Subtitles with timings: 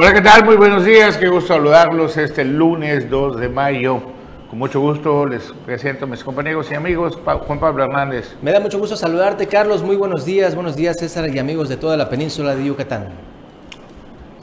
[0.00, 0.44] Hola, ¿qué tal?
[0.44, 4.00] Muy buenos días, qué gusto saludarlos este lunes 2 de mayo.
[4.48, 8.36] Con mucho gusto les presento a mis compañeros y amigos, Juan Pablo Hernández.
[8.40, 9.82] Me da mucho gusto saludarte, Carlos.
[9.82, 13.08] Muy buenos días, buenos días, César y amigos de toda la península de Yucatán.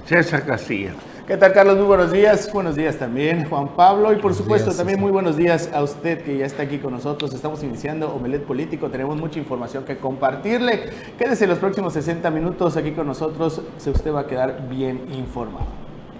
[0.05, 0.91] César Castilla.
[1.27, 1.77] ¿Qué tal, Carlos?
[1.77, 2.51] Muy buenos días.
[2.53, 4.13] Buenos días también, Juan Pablo.
[4.13, 7.33] Y por supuesto, también muy buenos días a usted que ya está aquí con nosotros.
[7.33, 8.91] Estamos iniciando Omelet Político.
[8.91, 10.83] Tenemos mucha información que compartirle.
[11.17, 13.59] Quédese los próximos 60 minutos aquí con nosotros.
[13.77, 15.65] Si usted va a quedar bien informado.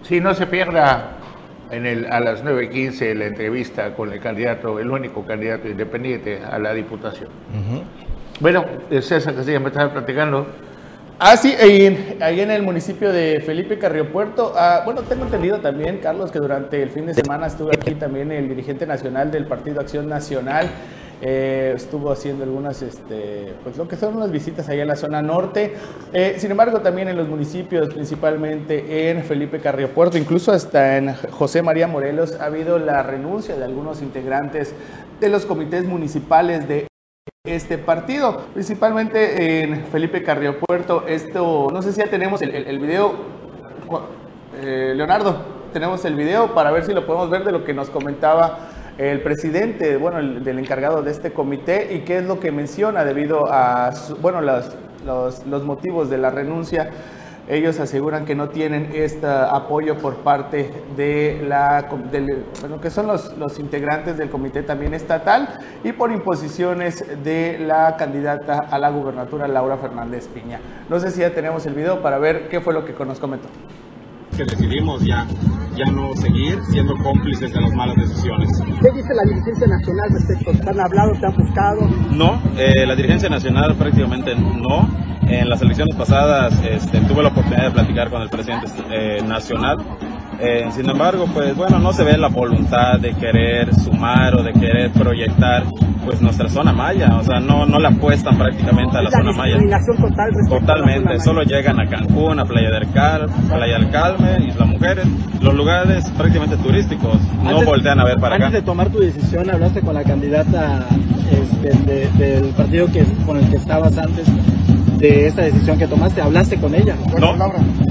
[0.02, 1.17] Si no se pierda
[1.69, 6.58] en el, a las 9.15 la entrevista con el candidato, el único candidato independiente a
[6.58, 7.30] la Diputación.
[8.39, 10.47] Bueno, César Castilla me estaba platicando
[11.17, 14.53] Ah, sí, ahí en, el municipio de Felipe Carriopuerto.
[14.57, 18.33] Ah, bueno, tengo entendido también, Carlos, que durante el fin de semana estuvo aquí también
[18.33, 20.69] el dirigente nacional del Partido Acción Nacional.
[21.21, 25.22] Eh, estuvo haciendo algunas, este, pues lo que son unas visitas allá en la zona
[25.22, 25.75] norte.
[26.11, 31.61] Eh, sin embargo, también en los municipios, principalmente en Felipe Carriopuerto, incluso hasta en José
[31.61, 34.73] María Morelos, ha habido la renuncia de algunos integrantes
[35.22, 36.88] de los comités municipales de
[37.45, 41.05] este partido, principalmente en Felipe Carriopuerto.
[41.07, 43.13] Esto, no sé si ya tenemos el, video.
[44.61, 45.38] Eh, Leonardo,
[45.73, 49.21] tenemos el video para ver si lo podemos ver de lo que nos comentaba el
[49.21, 53.51] presidente, bueno, el, del encargado de este comité y qué es lo que menciona debido
[53.51, 56.89] a, bueno, los, los motivos de la renuncia
[57.47, 61.88] ellos aseguran que no tienen este apoyo por parte de la
[62.61, 67.95] bueno, que son los, los, integrantes del comité también estatal y por imposiciones de la
[67.97, 70.59] candidata a la gubernatura Laura Fernández Piña.
[70.89, 73.47] No sé si ya tenemos el video para ver qué fue lo que nos comentó.
[74.35, 75.25] Que decidimos ya,
[75.75, 78.49] ya no seguir siendo cómplices de las malas decisiones.
[78.81, 80.51] ¿Qué dice la dirigencia nacional respecto?
[80.51, 81.81] ¿Te han hablado, te han buscado?
[82.11, 84.89] No, eh, la dirigencia nacional prácticamente no
[85.28, 89.78] en las elecciones pasadas este, tuve la oportunidad de platicar con el presidente eh, nacional.
[90.40, 94.52] Eh, sin embargo, pues bueno, no se ve la voluntad de querer sumar o de
[94.52, 95.64] querer proyectar
[96.03, 99.58] pues nuestra zona maya, o sea, no, no la apuestan prácticamente a la, zona maya.
[99.97, 105.08] Total Totalmente, solo llegan a Cancún, a Playa del Cal, Playa del Calme, Isla Mujeres,
[105.41, 108.46] los lugares prácticamente turísticos, no voltean a ver para acá.
[108.47, 110.85] Antes de tomar tu decisión, hablaste con la candidata
[111.31, 114.28] este, del partido que, con el que estabas antes
[114.97, 116.22] de esta decisión que tomaste?
[116.22, 116.95] ¿Hablaste con ella?
[117.19, 117.35] No,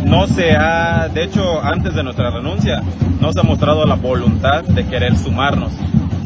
[0.05, 2.83] no se ha, de hecho, antes de nuestra renuncia,
[3.21, 5.73] no se ha mostrado la voluntad de querer sumarnos.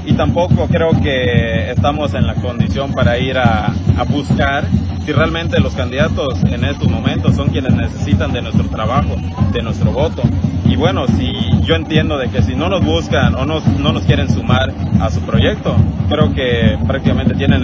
[0.09, 4.65] Y tampoco creo que estamos en la condición para ir a, a buscar
[5.05, 9.17] si realmente los candidatos en estos momentos son quienes necesitan de nuestro trabajo,
[9.53, 10.23] de nuestro voto.
[10.65, 11.31] Y bueno, si
[11.63, 15.21] yo entiendo de que si no nos buscan o no nos quieren sumar a su
[15.21, 15.77] proyecto,
[16.09, 17.63] creo que prácticamente tienen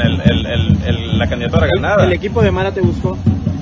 [1.18, 2.04] la candidatura ganada.
[2.04, 3.16] ¿El equipo de Mara te buscó?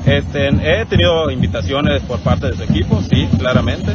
[0.04, 3.92] Este, he tenido invitaciones por parte de su equipo, sí, claramente.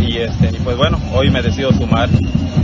[0.00, 2.08] Y, este, y pues bueno, hoy me decido sumar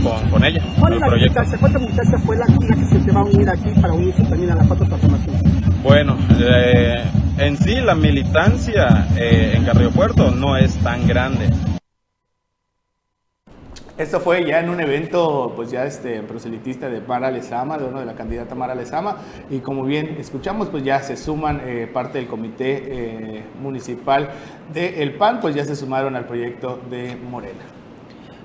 [0.05, 0.61] con, con ella.
[0.79, 1.41] ¿Cuál la proyecto.
[1.59, 4.55] ¿Cuántas muchachas fue la, que se te va a unir aquí para unirse también a
[4.55, 5.35] la cuatro transformación?
[5.83, 7.03] Bueno, eh,
[7.37, 11.49] en sí la militancia eh, en Carrillo Puerto no es tan grande.
[13.97, 18.01] Esto fue ya en un evento, pues ya este proselitista de Mara Lezama, de uno
[18.01, 22.17] de la candidata Mara Lezama, y como bien escuchamos, pues ya se suman eh, parte
[22.17, 24.31] del comité eh, municipal
[24.73, 27.63] del El PAN, pues ya se sumaron al proyecto de Morena.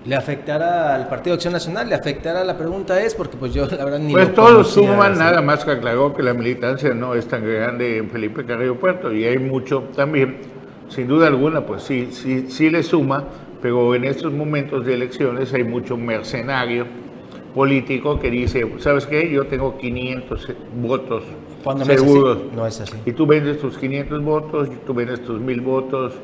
[0.06, 1.88] ¿Le afectará al Partido Acción Nacional?
[1.88, 2.43] ¿Le afectará?
[2.43, 5.72] La pregunta es, porque pues yo la verdad ni Pues todos suman, nada más que
[5.72, 9.84] aclaró que la militancia no es tan grande en Felipe Carrillo Puerto, y hay mucho
[9.94, 10.39] también,
[10.89, 13.25] sin duda alguna, pues sí, sí, sí le suma,
[13.60, 16.87] pero en estos momentos de elecciones hay mucho mercenario
[17.55, 19.31] político que dice, ¿sabes qué?
[19.31, 20.49] Yo tengo 500
[20.81, 21.25] votos
[21.84, 22.39] seguros.
[22.55, 22.97] No es, así.
[23.05, 26.15] Y tú vendes tus 500 votos, tú vendes tus 1000 votos,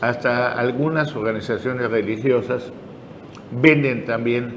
[0.00, 2.72] hasta algunas organizaciones religiosas
[3.50, 4.54] venden también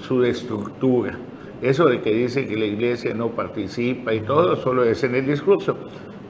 [0.00, 1.16] su estructura.
[1.60, 5.26] Eso de que dice que la iglesia no participa y todo, solo es en el
[5.26, 5.76] discurso.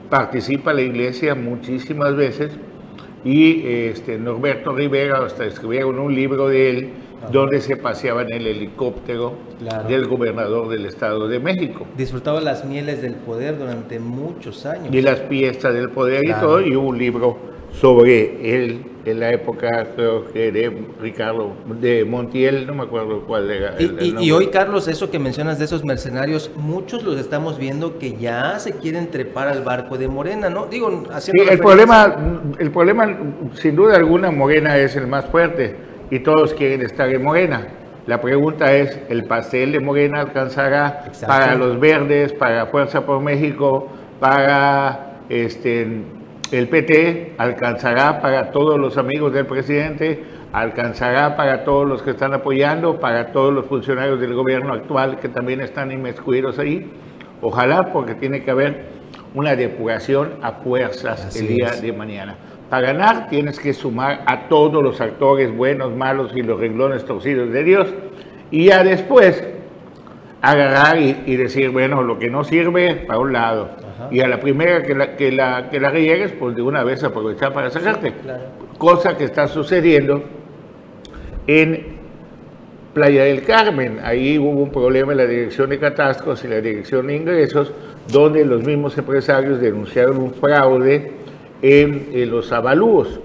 [0.09, 2.53] Participa la iglesia muchísimas veces
[3.25, 6.91] y este, Norberto Rivera hasta escribieron un libro de él
[7.33, 9.35] donde se paseaba en el helicóptero
[9.89, 11.87] del gobernador del Estado de México.
[11.97, 14.95] Disfrutaba las mieles del poder durante muchos años.
[14.95, 17.37] Y las fiestas del poder y todo, y un libro
[17.73, 23.51] sobre él en la época, creo que de Ricardo, de Montiel, no me acuerdo cuál
[23.51, 23.77] era.
[23.77, 28.17] El, y, hoy, Carlos, eso que mencionas de esos mercenarios, muchos los estamos viendo que
[28.17, 30.67] ya se quieren trepar al barco de Morena, ¿no?
[30.67, 31.45] Digo, haciendo.
[31.45, 32.17] Sí, el problema,
[32.59, 33.17] el problema,
[33.55, 35.77] sin duda alguna, Morena es el más fuerte
[36.11, 37.67] y todos quieren estar en Morena.
[38.07, 43.89] La pregunta es, ¿el pastel de Morena alcanzará para los verdes, para Fuerza por México,
[44.19, 46.05] para este
[46.51, 50.23] el PT alcanzará para todos los amigos del presidente,
[50.53, 55.29] alcanzará para todos los que están apoyando, para todos los funcionarios del gobierno actual que
[55.29, 56.91] también están inmiscuidos ahí.
[57.41, 58.87] Ojalá, porque tiene que haber
[59.35, 62.37] una depuración a fuerzas el día de mañana.
[62.71, 67.51] Para ganar tienes que sumar a todos los actores buenos, malos y los renglones torcidos
[67.51, 67.95] de Dios
[68.51, 69.43] y ya después
[70.41, 73.71] agarrar y, decir, bueno, lo que no sirve para un lado.
[74.11, 77.03] Y a la primera que la, que la, que la riegues, pues de una vez
[77.05, 78.13] aprovechar para sacarte.
[78.79, 80.23] Cosa que está sucediendo
[81.47, 81.99] en
[82.95, 84.01] Playa del Carmen.
[84.03, 87.73] Ahí hubo un problema en la dirección de catastros y la dirección de ingresos,
[88.11, 91.13] donde los mismos empresarios denunciaron un fraude
[91.63, 93.21] en, los avalúos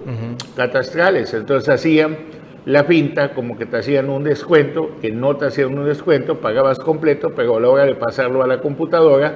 [0.55, 1.33] catastrales.
[1.33, 2.17] Entonces hacían
[2.65, 6.79] la pinta como que te hacían un descuento, que no te hacían un descuento, pagabas
[6.79, 9.35] completo, pero a la hora de pasarlo a la computadora,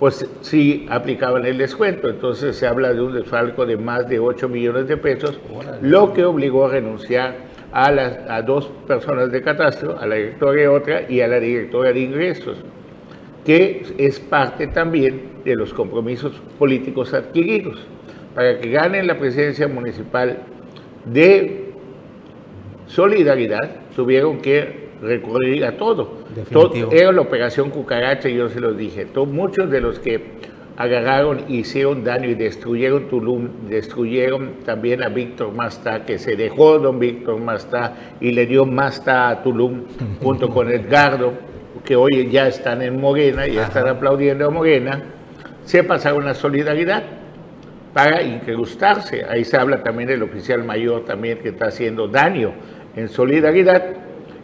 [0.00, 2.08] pues sí aplicaban el descuento.
[2.08, 5.38] Entonces se habla de un desfalco de más de 8 millones de pesos,
[5.82, 7.36] lo que obligó a renunciar
[7.70, 11.38] a, las, a dos personas de catastro, a la directora de otra y a la
[11.38, 12.56] directora de ingresos,
[13.44, 17.86] que es parte también de los compromisos políticos adquiridos.
[18.34, 20.38] Para que ganen la presidencia municipal
[21.04, 21.72] de
[22.86, 26.18] solidaridad, tuvieron que recurrir a todo.
[26.90, 29.06] era la operación cucaracha, yo se los dije.
[29.26, 30.40] muchos de los que
[30.76, 36.98] agarraron, hicieron daño y destruyeron Tulum, destruyeron también a Víctor Masta, que se dejó don
[36.98, 39.84] Víctor Masta y le dio Masta a Tulum
[40.22, 41.34] junto con Edgardo,
[41.84, 45.02] que hoy ya están en Morena, ya están aplaudiendo a Morena,
[45.64, 47.02] se pasaron la solidaridad
[47.92, 49.24] para incrustarse.
[49.24, 52.52] Ahí se habla también del oficial mayor también que está haciendo daño
[52.96, 53.89] en solidaridad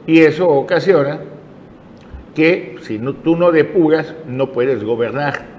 [0.07, 1.21] y eso ocasiona
[2.35, 5.57] que si no, tú no depuras no puedes gobernar.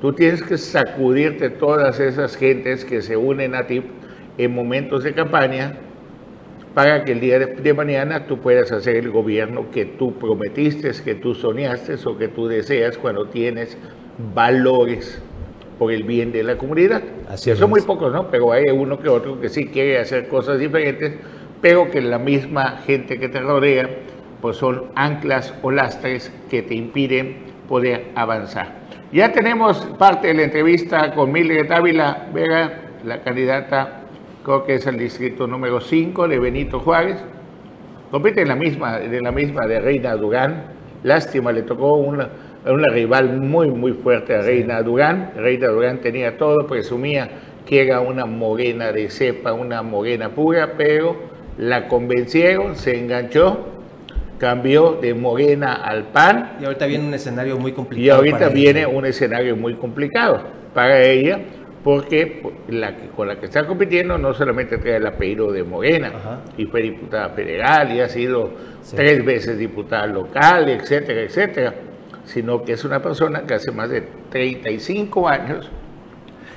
[0.00, 3.82] Tú tienes que sacudirte todas esas gentes que se unen a ti
[4.38, 5.76] en momentos de campaña
[6.74, 11.16] para que el día de, mañana tú puedas hacer el gobierno que tú prometiste, que
[11.16, 13.76] tú soñaste o que tú deseas cuando tienes
[14.34, 15.20] valores
[15.78, 17.02] por el bien de la comunidad.
[17.28, 18.30] Así Son muy pocos, ¿no?
[18.30, 21.14] Pero hay uno que otro que sí quiere hacer cosas diferentes
[21.60, 23.88] pero que la misma gente que te rodea,
[24.40, 27.36] pues son anclas o lastres que te impiden
[27.68, 28.80] poder avanzar.
[29.12, 34.02] Ya tenemos parte de la entrevista con Mildred Ávila Vega, la candidata,
[34.44, 37.16] creo que es el distrito número 5 de Benito Juárez.
[38.10, 40.64] Compite en la misma, de la misma de Reina Durán.
[41.02, 42.28] Lástima, le tocó una,
[42.66, 45.32] una rival muy, muy fuerte a Reina Durán.
[45.36, 47.28] Reina Durán tenía todo, presumía
[47.66, 51.29] que era una morena de cepa, una morena pura, pero
[51.60, 53.66] la convencieron, se enganchó,
[54.38, 56.56] cambió de Morena al PAN.
[56.58, 58.24] Y ahorita viene un escenario muy complicado.
[58.24, 60.42] Y ahorita viene un escenario muy complicado
[60.72, 61.38] para ella,
[61.84, 66.64] porque la con la que está compitiendo no solamente trae el apellido de Morena, y
[66.64, 68.50] fue diputada federal, y ha sido
[68.96, 71.74] tres veces diputada local, etcétera, etcétera,
[72.24, 75.70] sino que es una persona que hace más de 35 años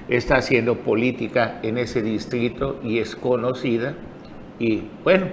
[0.07, 3.95] está haciendo política en ese distrito y es conocida
[4.59, 5.27] y bueno,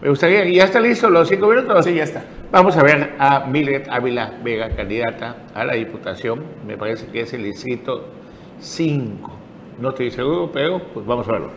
[0.00, 1.84] me gustaría, ¿ya está listo los cinco minutos?
[1.84, 2.24] Sí, ya está.
[2.52, 7.32] Vamos a ver a Mildred Ávila Vega, candidata a la Diputación, me parece que es
[7.32, 8.08] el distrito
[8.60, 9.30] 5.
[9.80, 11.50] No estoy seguro, pero pues vamos a verlo.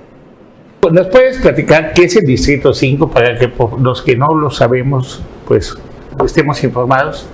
[0.92, 5.22] ¿Nos puedes platicar qué es el distrito 5 para que los que no lo sabemos,
[5.46, 5.78] pues
[6.26, 7.28] estemos informados?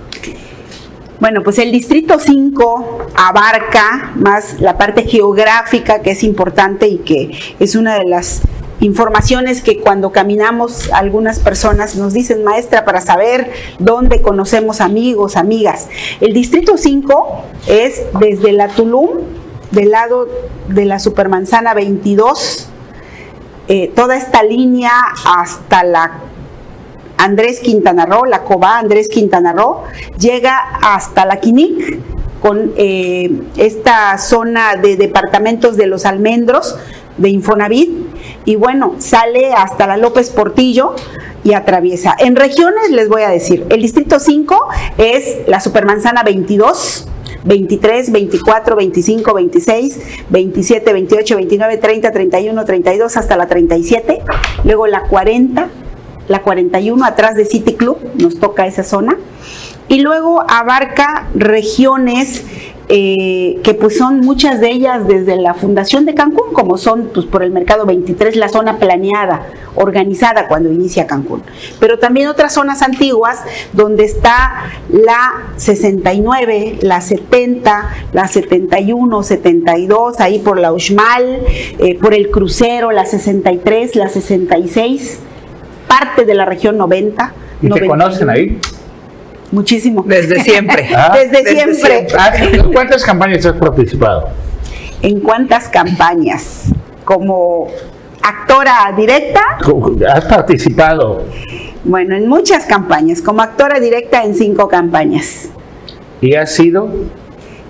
[1.18, 7.30] Bueno, pues el distrito 5 abarca más la parte geográfica que es importante y que
[7.58, 8.42] es una de las
[8.80, 15.88] informaciones que cuando caminamos algunas personas nos dicen, maestra, para saber dónde conocemos amigos, amigas.
[16.20, 19.10] El distrito 5 es desde la Tulum,
[19.70, 20.28] del lado
[20.68, 22.68] de la Supermanzana 22,
[23.68, 24.92] eh, toda esta línea
[25.24, 26.20] hasta la
[27.18, 29.82] Andrés Quintana Roo, la Cobá Andrés Quintana Roo,
[30.18, 31.98] llega hasta la Quinic,
[32.40, 36.76] con eh, esta zona de departamentos de los almendros
[37.16, 37.90] de Infonavit
[38.46, 40.94] y bueno, sale hasta la López Portillo
[41.44, 42.16] y atraviesa.
[42.18, 47.08] En regiones les voy a decir, el distrito 5 es la Supermanzana 22,
[47.44, 50.00] 23, 24, 25, 26,
[50.30, 54.22] 27, 28, 29, 30, 31, 32 hasta la 37,
[54.64, 55.68] luego la 40,
[56.28, 59.16] la 41 atrás de City Club, nos toca esa zona,
[59.88, 62.44] y luego abarca regiones
[62.88, 67.26] eh, que pues son muchas de ellas desde la Fundación de Cancún, como son pues
[67.26, 69.42] por el Mercado 23, la zona planeada,
[69.74, 71.42] organizada cuando inicia Cancún.
[71.80, 73.40] Pero también otras zonas antiguas
[73.72, 81.40] donde está la 69, la 70, la 71, 72, ahí por la Uxmal,
[81.78, 85.18] eh, por el crucero, la 63, la 66,
[85.88, 87.32] parte de la región 90.
[87.62, 88.60] ¿Y te conocen ahí?
[89.52, 90.02] Muchísimo.
[90.06, 90.88] Desde siempre.
[90.94, 92.06] Ah, desde, siempre.
[92.18, 94.28] Ah, ¿En cuántas campañas has participado?
[95.02, 96.72] ¿En cuántas campañas?
[97.04, 97.68] Como
[98.22, 99.40] actora directa.
[100.12, 101.24] ¿Has participado?
[101.84, 103.22] Bueno, en muchas campañas.
[103.22, 105.48] Como actora directa en cinco campañas.
[106.20, 106.88] ¿Y has sido?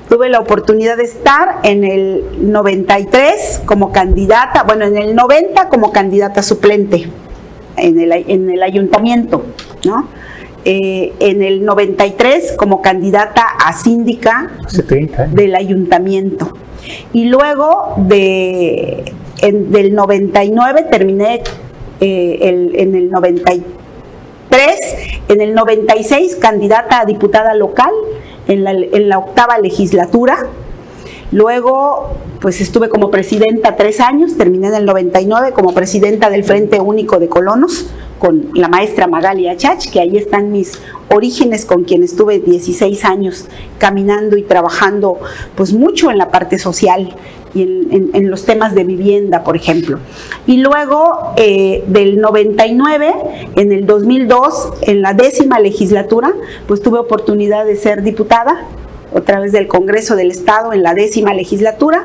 [0.09, 5.90] Tuve la oportunidad de estar en el 93 como candidata, bueno, en el 90 como
[5.90, 7.11] candidata suplente
[7.76, 9.45] en el, en el ayuntamiento,
[9.85, 10.09] ¿no?
[10.68, 14.50] Eh, en el 93 como candidata a síndica
[15.30, 16.54] del ayuntamiento.
[17.12, 21.44] Y luego de, del 99 terminé
[22.00, 22.38] eh,
[22.73, 23.61] en el 93,
[25.28, 27.92] en el 96 candidata a diputada local
[28.49, 30.49] en la, en la octava legislatura.
[31.30, 36.80] Luego, pues estuve como presidenta tres años, terminé en el 99 como presidenta del Frente
[36.80, 37.87] Único de Colonos
[38.18, 40.80] con la maestra Magalia Chach, que ahí están mis
[41.11, 43.46] orígenes con quien estuve 16 años
[43.78, 45.18] caminando y trabajando
[45.54, 47.14] pues mucho en la parte social
[47.54, 49.99] y en, los temas de vivienda, por ejemplo.
[50.46, 53.14] Y luego eh, del 99,
[53.56, 56.35] en el 2002, en la décima legislatura,
[56.66, 58.66] pues tuve oportunidad de ser diputada
[59.12, 62.04] otra vez del Congreso del Estado en la décima legislatura.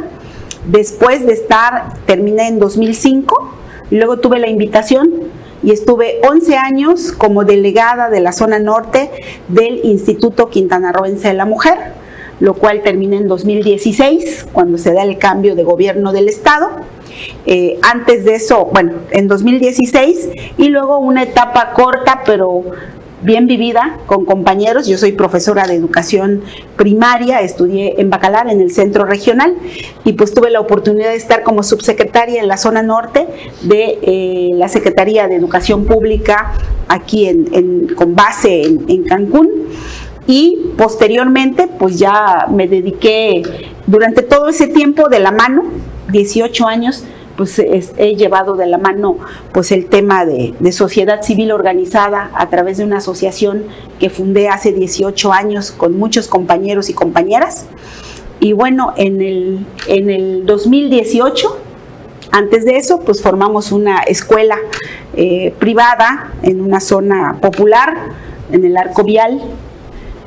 [0.68, 3.56] Después de estar, terminé en 2005,
[3.90, 5.12] y luego tuve la invitación
[5.64, 9.12] y estuve 11 años como delegada de la zona norte
[9.48, 11.78] del Instituto Quintanarroense de la Mujer,
[12.40, 16.70] lo cual termina en 2016, cuando se da el cambio de gobierno del Estado.
[17.46, 22.64] Eh, antes de eso, bueno, en 2016, y luego una etapa corta, pero
[23.22, 24.88] bien vivida con compañeros.
[24.88, 26.42] Yo soy profesora de educación
[26.76, 29.56] primaria, estudié en Bacalar en el centro regional
[30.04, 33.28] y pues tuve la oportunidad de estar como subsecretaria en la zona norte
[33.62, 36.54] de eh, la Secretaría de Educación Pública
[36.88, 39.50] aquí en, con base en, en Cancún
[40.28, 43.44] y posteriormente pues ya me dediqué
[43.88, 45.64] durante todo ese tiempo de la mano,
[46.12, 47.04] 18 años,
[47.42, 47.58] pues
[47.98, 49.18] he llevado de la mano
[49.52, 53.64] pues el tema de, sociedad civil organizada a través de una asociación
[54.00, 57.66] que fundé hace 18 años con muchos compañeros y compañeras.
[58.40, 61.58] Y bueno, en el, en el 2018,
[62.30, 64.60] antes de eso, pues formamos una escuela
[65.16, 68.10] eh, privada en una zona popular,
[68.52, 69.42] en el Arco Vial,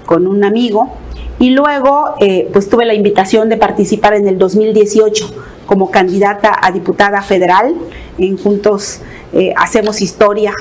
[0.04, 0.97] con un amigo.
[1.38, 5.30] Y luego, eh, pues tuve la invitación de participar en el 2018
[5.66, 7.74] como candidata a diputada federal.
[8.18, 9.00] En Juntos
[9.32, 10.52] eh, Hacemos Historia,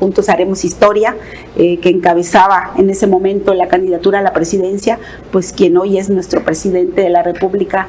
[0.00, 1.16] Juntos Haremos Historia,
[1.56, 4.98] eh, que encabezaba en ese momento la candidatura a la presidencia,
[5.30, 7.88] pues quien hoy es nuestro presidente de la República,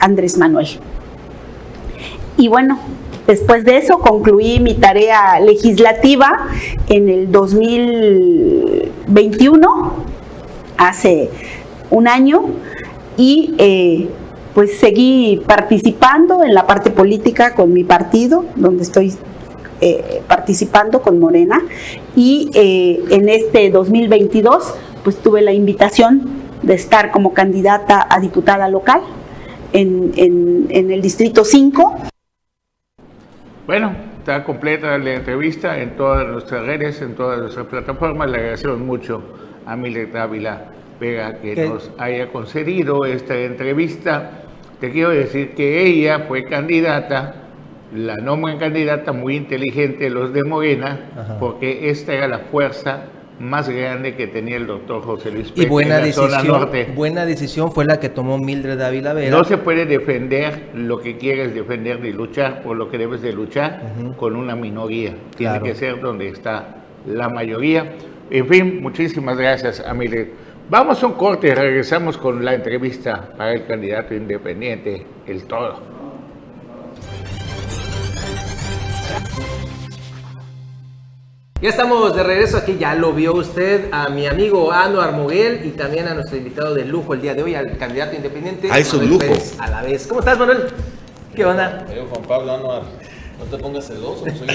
[0.00, 0.66] Andrés Manuel.
[2.36, 2.80] Y bueno,
[3.28, 6.48] después de eso concluí mi tarea legislativa
[6.88, 9.92] en el 2021,
[10.78, 11.30] hace
[11.90, 12.46] un año,
[13.18, 14.08] y eh,
[14.54, 19.14] pues seguí participando en la parte política con mi partido, donde estoy
[19.82, 21.62] eh, participando con Morena
[22.16, 26.28] y eh, en este 2022 pues tuve la invitación
[26.62, 29.02] de estar como candidata a diputada local
[29.72, 32.08] en, en el Distrito 5.
[33.68, 38.30] Bueno, está completa la entrevista en todas nuestras redes, en todas nuestras plataformas.
[38.30, 39.22] Le agradecemos mucho
[39.66, 44.44] a Milet Ávila Vega que nos haya concedido esta entrevista.
[44.80, 47.34] Te quiero decir que ella fue candidata,
[47.94, 53.02] la nombran candidata muy inteligente de los de Morena, porque esta era la fuerza
[53.40, 57.84] más grande que tenía el doctor José Luis Pérez y buena decisión, buena decisión fue
[57.84, 59.30] la que tomó Mildred Dávila Vera.
[59.30, 63.32] No se puede defender lo que quieres defender ni luchar por lo que debes de
[63.32, 65.14] luchar con una minoría.
[65.36, 66.76] Tiene que ser donde está
[67.06, 67.94] la mayoría.
[68.30, 70.28] En fin, muchísimas gracias a Mildred.
[70.70, 75.80] Vamos a un corte y regresamos con la entrevista para el candidato independiente, el todo.
[81.60, 85.70] Ya estamos de regreso aquí, ya lo vio usted a mi amigo Anuar Moguel y
[85.70, 88.70] también a nuestro invitado de lujo el día de hoy, al candidato independiente.
[88.70, 89.24] A eso lujo.
[89.58, 90.06] a la vez.
[90.06, 90.68] ¿Cómo estás, Manuel?
[91.34, 91.84] ¿Qué onda?
[91.92, 92.82] Yo, Juan Pablo Anuar.
[93.40, 94.48] No te pongas celoso, soy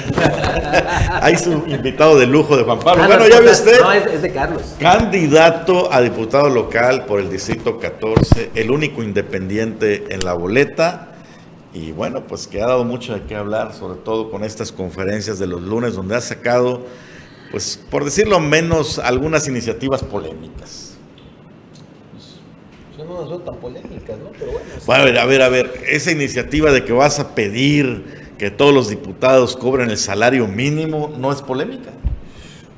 [1.22, 3.04] Hay su invitado de lujo de Juan Pablo.
[3.04, 3.82] Ah, bueno, no, ya ve usted.
[3.82, 4.62] No, es, es de Carlos.
[4.80, 11.13] Candidato a diputado local por el Distrito 14, el único independiente en la boleta.
[11.74, 15.40] Y bueno, pues que ha dado mucho de qué hablar, sobre todo con estas conferencias
[15.40, 16.86] de los lunes, donde ha sacado,
[17.52, 20.98] pues por decirlo menos, algunas iniciativas polémicas.
[22.96, 24.30] Yo no veo tan polémicas, ¿no?
[24.38, 24.68] Pero bueno.
[24.78, 24.84] sí.
[24.86, 28.52] Bueno, a ver, a ver, a ver, esa iniciativa de que vas a pedir que
[28.52, 31.90] todos los diputados cobren el salario mínimo, ¿no es polémica?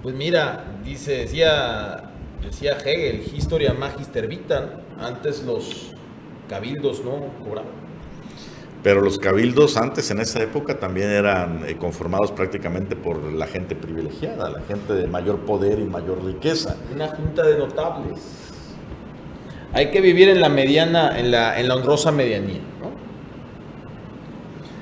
[0.04, 2.12] Pues mira, dice, decía,
[2.42, 5.92] decía Hegel, Historia Magister Vitam, antes los
[6.48, 7.85] cabildos no cobraban.
[8.86, 13.76] Pero los cabildos antes, en esa época, también eran eh, conformados prácticamente por la gente
[13.76, 16.76] privilegiada, la gente de mayor poder y mayor riqueza.
[16.94, 18.20] Una junta de notables.
[19.74, 22.92] Hay que vivir en la mediana, en la, en la honrosa medianía, ¿no?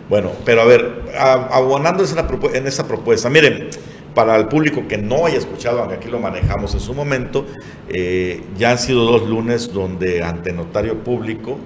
[0.09, 3.69] Bueno, pero a ver, abonando en esa propuesta, miren,
[4.13, 7.45] para el público que no haya escuchado, aunque aquí lo manejamos en su momento,
[7.87, 11.57] eh, ya han sido dos lunes donde ante notario público,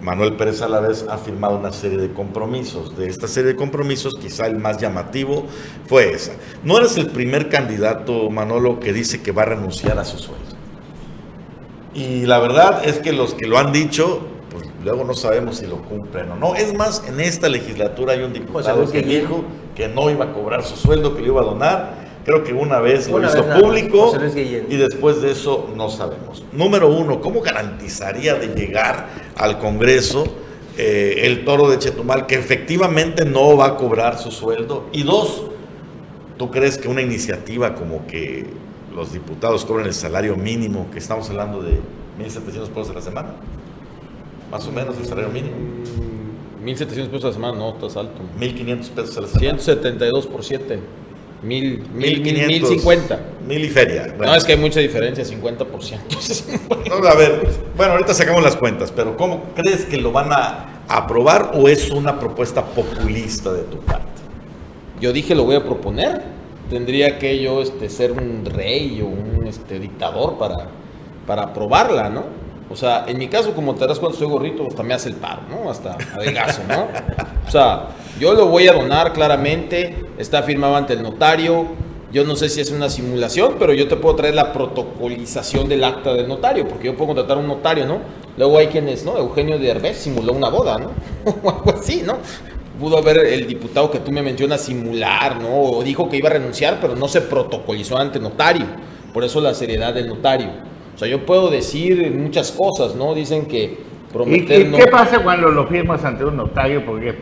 [0.00, 2.96] Manuel Pérez Alavés ha firmado una serie de compromisos.
[2.96, 5.44] De esta serie de compromisos, quizá el más llamativo
[5.86, 6.32] fue esa.
[6.64, 10.40] No eres el primer candidato, Manolo, que dice que va a renunciar a su sueldo.
[11.92, 15.66] Y la verdad es que los que lo han dicho, pues luego no sabemos si
[15.66, 16.54] lo cumplen o no.
[16.54, 20.32] Es más, en esta legislatura hay un diputado Luis que dijo que no iba a
[20.32, 21.99] cobrar su sueldo, que lo iba a donar.
[22.30, 26.44] Creo que una vez lo hizo nada público y después de eso no sabemos.
[26.52, 30.24] Número uno, ¿cómo garantizaría de llegar al Congreso
[30.78, 34.86] eh, el toro de Chetumal que efectivamente no va a cobrar su sueldo?
[34.92, 35.50] Y dos,
[36.40, 38.46] ¿Tú crees que una iniciativa como que
[38.94, 41.72] los diputados cobren el salario mínimo, que estamos hablando de
[42.18, 43.34] 1.700 pesos a la semana?
[44.50, 45.54] Más o menos el salario mínimo.
[46.64, 48.22] 1.700 pesos a la semana, no, estás alto.
[48.38, 49.58] 1.500 pesos a la semana.
[49.58, 50.80] 172 por 7.
[51.44, 52.82] 1.000, 1.500.
[52.82, 53.18] 1.050.
[53.46, 54.14] Mil y feria.
[54.16, 56.88] Bueno, No, es que hay mucha diferencia, 50%.
[56.88, 60.82] no, a ver, bueno, ahorita sacamos las cuentas, pero ¿cómo crees que lo van a
[60.88, 64.04] aprobar o es una propuesta populista de tu parte?
[65.00, 66.22] Yo dije, lo voy a proponer.
[66.68, 70.68] Tendría que yo este, ser un rey o un este, dictador para,
[71.26, 72.24] para aprobarla, ¿no?
[72.70, 75.16] O sea, en mi caso, como te das cuenta, soy gorrito, hasta me hace el
[75.16, 75.68] paro, ¿no?
[75.68, 76.86] Hasta adelgazo, ¿no?
[77.46, 77.88] O sea,
[78.20, 81.66] yo lo voy a donar claramente, está firmado ante el notario.
[82.12, 85.82] Yo no sé si es una simulación, pero yo te puedo traer la protocolización del
[85.82, 87.98] acta del notario, porque yo puedo contratar a un notario, ¿no?
[88.36, 89.18] Luego hay quienes, ¿no?
[89.18, 90.90] Eugenio de Herbés simuló una boda, ¿no?
[91.42, 92.18] O algo así, ¿no?
[92.78, 95.60] Pudo haber el diputado que tú me mencionas simular, ¿no?
[95.60, 98.66] O dijo que iba a renunciar, pero no se protocolizó ante notario.
[99.12, 100.69] Por eso la seriedad del notario.
[101.00, 103.14] Sea, yo puedo decir muchas cosas, ¿no?
[103.14, 104.76] Dicen que ¿Y, prometer y no...
[104.76, 106.84] qué pasa cuando lo firmas ante un notario?
[106.84, 107.14] Porque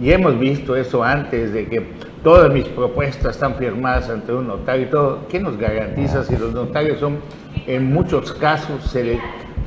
[0.00, 1.82] ya hemos visto eso antes, de que
[2.24, 5.18] todas mis propuestas están firmadas ante un notario y todo.
[5.28, 7.18] ¿Qué nos garantiza si los notarios son,
[7.66, 9.20] en muchos casos, se, le-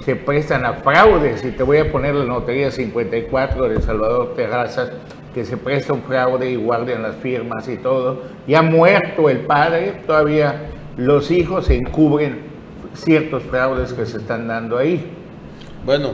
[0.04, 1.46] se prestan a fraudes?
[1.46, 4.92] Y te voy a poner la notaría 54 de Salvador Terrazas,
[5.36, 8.24] que se presta un fraude y guardan las firmas y todo.
[8.48, 12.49] Ya muerto el padre, todavía los hijos encubren
[13.02, 15.06] ciertos fraudes que se están dando ahí.
[15.86, 16.12] Bueno,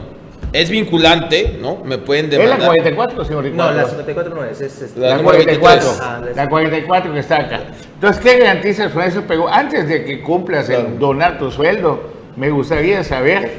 [0.52, 1.82] es vinculante, ¿no?
[1.84, 2.66] Me pueden ¿Es la demandar.
[2.68, 3.74] 44, señor No, Ricardo?
[3.76, 6.00] la 54 no es, es, es- La La número 44, 23.
[6.02, 7.60] Ah, la 44 que está acá.
[7.94, 9.22] Entonces, ¿qué garantizas con eso?
[9.26, 13.50] Pero antes de que cumplas el donar tu sueldo, me gustaría saber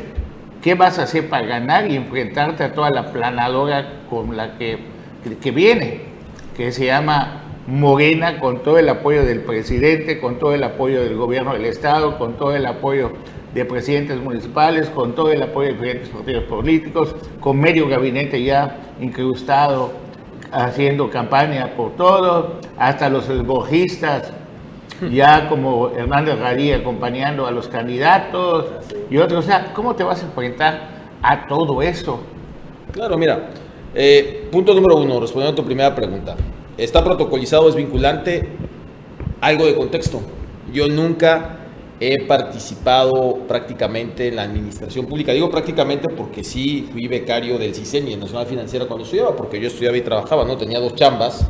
[0.62, 4.78] qué vas a hacer para ganar y enfrentarte a toda la planadora con la que,
[5.42, 6.02] que viene,
[6.56, 11.18] que se llama Morena, con todo el apoyo del presidente, con todo el apoyo del
[11.18, 13.12] gobierno del Estado, con todo el apoyo
[13.54, 18.78] de presidentes municipales, con todo el apoyo de diferentes partidos políticos, con medio gabinete ya
[19.02, 19.92] incrustado
[20.52, 24.32] haciendo campaña por todo, hasta los esbojistas,
[25.12, 28.66] ya como Hernández Radí acompañando a los candidatos
[29.10, 29.44] y otros.
[29.44, 30.88] O sea, ¿cómo te vas a enfrentar
[31.22, 32.22] a todo eso?
[32.94, 33.50] Claro, mira.
[33.94, 36.36] eh, punto número uno, respondiendo a tu primera pregunta.
[36.78, 38.50] ¿Está protocolizado, es vinculante?
[39.42, 40.22] Algo de contexto.
[40.72, 41.58] Yo nunca
[42.00, 45.32] he participado prácticamente en la administración pública.
[45.32, 49.60] Digo prácticamente porque sí fui becario del CISEN y en Nacional Financiera cuando estudiaba, porque
[49.60, 50.56] yo estudiaba y trabajaba, ¿no?
[50.58, 51.48] Tenía dos chambas,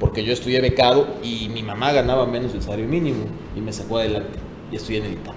[0.00, 3.98] porque yo estudié becado y mi mamá ganaba menos del salario mínimo y me sacó
[3.98, 4.40] adelante
[4.72, 5.34] y estudié en el ITAM.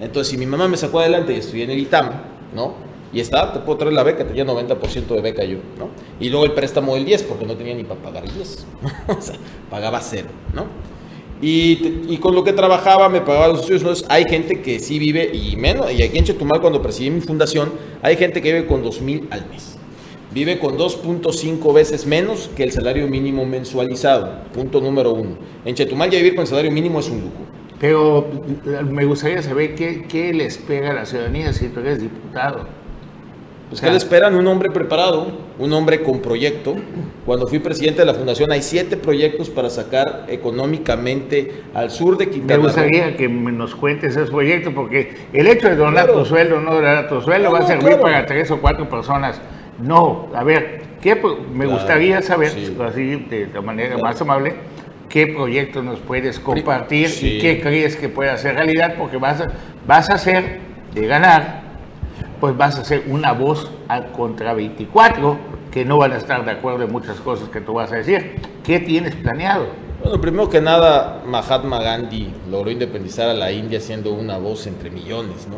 [0.00, 2.10] Entonces, si mi mamá me sacó adelante y estudié en el ITAM,
[2.54, 2.74] ¿no?
[3.12, 5.94] Y está, te puedo traer la beca, tenía 90% de beca yo, ¿no?
[6.18, 8.66] Y luego el préstamo del 10, porque no tenía ni para pagar el 10.
[9.08, 9.36] o sea,
[9.70, 10.66] pagaba cero, ¿no?
[11.40, 13.82] Y, y con lo que trabajaba me pagaba los estudios.
[13.82, 17.20] Entonces, hay gente que sí vive, y menos, y aquí en Chetumal, cuando presidí mi
[17.20, 19.78] fundación, hay gente que vive con 2 mil al mes.
[20.30, 24.44] vive con 2.5 veces menos que el salario mínimo mensualizado.
[24.52, 25.38] Punto número uno.
[25.64, 27.50] En Chetumal ya vivir con el salario mínimo es un lujo.
[27.78, 28.30] Pero
[28.84, 32.85] me gustaría saber qué, qué le espera a la ciudadanía si tú eres diputado.
[33.68, 34.36] Pues ¿qué le esperan?
[34.36, 35.26] Un hombre preparado,
[35.58, 36.76] un hombre con proyecto.
[37.24, 42.26] Cuando fui presidente de la fundación hay siete proyectos para sacar económicamente al sur de
[42.26, 42.66] Me Quintana Roo.
[42.66, 46.20] gustaría que me nos cuentes esos proyectos, porque el hecho de donar Claro.
[46.20, 48.02] tu sueldo o no donar tu sueldo No, va a servir claro.
[48.02, 49.40] para tres o cuatro personas.
[49.82, 52.76] No, a ver, ¿qué me Claro, gustaría saber, sí.
[52.80, 54.54] así de, de manera más amable,
[55.08, 57.34] qué proyectos nos puedes compartir sí.
[57.34, 59.48] y qué crees que puede hacer realidad, porque vas a,
[59.88, 60.60] vas a hacer,
[60.94, 61.62] de ganar,
[62.40, 63.70] pues vas a ser una voz
[64.16, 65.38] contra 24
[65.70, 68.40] que no van a estar de acuerdo en muchas cosas que tú vas a decir.
[68.64, 69.66] ¿Qué tienes planeado?
[70.02, 74.90] Bueno, primero que nada, Mahatma Gandhi logró independizar a la India siendo una voz entre
[74.90, 75.56] millones, ¿no?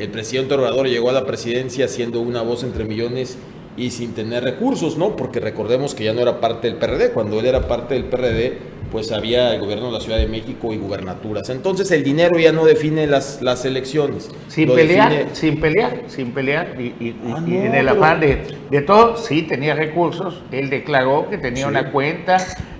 [0.00, 3.38] El presidente Obrador llegó a la presidencia siendo una voz entre millones
[3.76, 5.16] y sin tener recursos, ¿no?
[5.16, 7.10] Porque recordemos que ya no era parte del PRD.
[7.12, 8.58] Cuando él era parte del PRD,
[8.92, 11.50] pues había el gobierno de la Ciudad de México y gubernaturas.
[11.50, 14.30] Entonces el dinero ya no define las, las elecciones.
[14.46, 16.80] Sin Lo pelear, define- sin pelear, sin pelear.
[16.80, 20.40] Y, y- Ah, y no, en el pero- afán de, de todo, sí tenía recursos.
[20.52, 21.68] Él declaró que tenía Sí.
[21.70, 22.36] una cuenta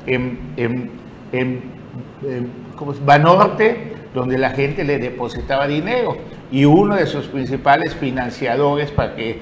[0.06, 0.90] en, en,
[1.32, 1.62] en-
[2.22, 3.04] en- ¿cómo es?
[3.04, 6.16] Banorte, donde la gente le depositaba dinero.
[6.52, 9.40] Y uno de sus principales financiadores para que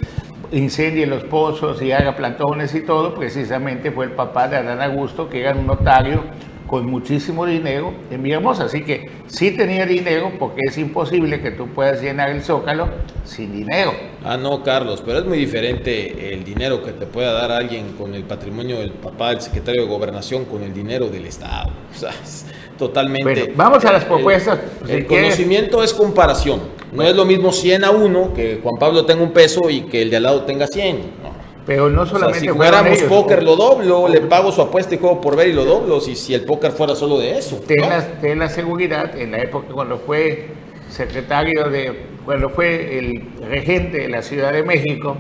[0.52, 5.28] incendie los pozos y haga plantones y todo, precisamente fue el papá de Adán Augusto,
[5.28, 6.24] que era un notario
[6.66, 8.64] con muchísimo dinero en Villahermosa.
[8.64, 12.88] Así que sí tenía dinero porque es imposible que tú puedas llenar el zócalo
[13.24, 13.92] sin dinero.
[14.24, 18.14] Ah, no, Carlos, pero es muy diferente el dinero que te pueda dar alguien con
[18.14, 21.70] el patrimonio del papá del secretario de Gobernación con el dinero del Estado.
[21.92, 22.46] O sea, es
[22.78, 23.22] totalmente.
[23.24, 24.58] Bueno, vamos a las propuestas.
[24.82, 26.60] El, Si el quieres- conocimiento es comparación.
[26.92, 30.02] No es lo mismo 100 a 1 que Juan Pablo tenga un peso y que
[30.02, 30.96] el de al lado tenga 100.
[30.96, 31.33] No.
[31.64, 33.09] Pero no O sea, solamente si jugáramos ellos.
[33.09, 36.00] póker lo doblo, le pago su apuesta y juego por ver y lo doblo.
[36.00, 37.62] Si, si el póker fuera solo de eso.
[37.66, 37.88] Ten ¿no?
[37.88, 40.48] la, ten la seguridad, en la época cuando fue
[40.90, 45.16] secretario de, cuando fue el regente de la Ciudad de México,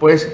[0.00, 0.30] pues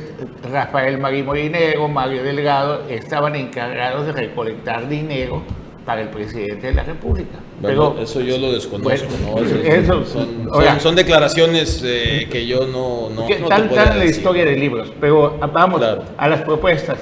[0.50, 5.42] Rafael Marí Molinero, Mario Delgado, estaban encargados de recolectar dinero
[5.90, 7.40] para el presidente de la República.
[7.60, 9.44] Bueno, Pero eso yo lo desconozco, Bueno, ¿no?
[9.44, 13.54] Eso es- eso- son, son- son declaraciones eh, que yo no, no, que no te
[13.56, 16.04] podría están en la historia de libros, pero vamos Claro.
[16.16, 16.96] a las propuestas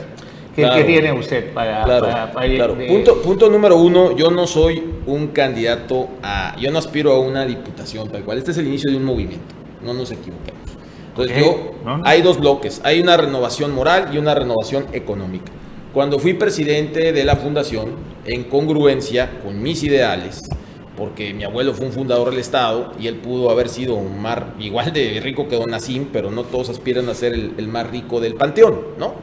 [0.56, 0.76] que, Claro.
[0.76, 4.46] que tiene usted para, Claro, para- para ir de- Punto, punto número uno, yo no
[4.46, 8.68] soy un candidato a, yo no aspiro a una diputación tal cual, este es el
[8.68, 10.62] inicio de un movimiento, no nos equivoquemos.
[11.10, 11.44] Entonces Ok,
[11.84, 15.52] yo, hay dos bloques, hay una renovación moral y una renovación económica.
[15.98, 20.48] Cuando fui presidente de la fundación, en congruencia con mis ideales,
[20.96, 24.54] porque mi abuelo fue un fundador del Estado y él pudo haber sido un mar
[24.60, 27.90] igual de rico que Don Nacín, pero no todos aspiran a ser el, el más
[27.90, 29.14] rico del panteón, ¿no?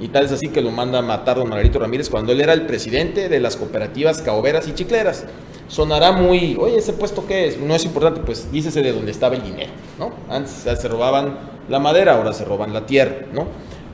[0.00, 2.52] Y tal es así que lo manda a matar don Margarito Ramírez cuando él era
[2.52, 5.24] el presidente de las cooperativas caoberas y chicleras.
[5.66, 7.58] Sonará muy, oye, ¿ese puesto qué es?
[7.58, 10.12] No es importante, pues dícese de dónde estaba el dinero, ¿no?
[10.28, 11.38] Antes se robaban
[11.70, 13.46] la madera, ahora se roban la tierra, ¿no?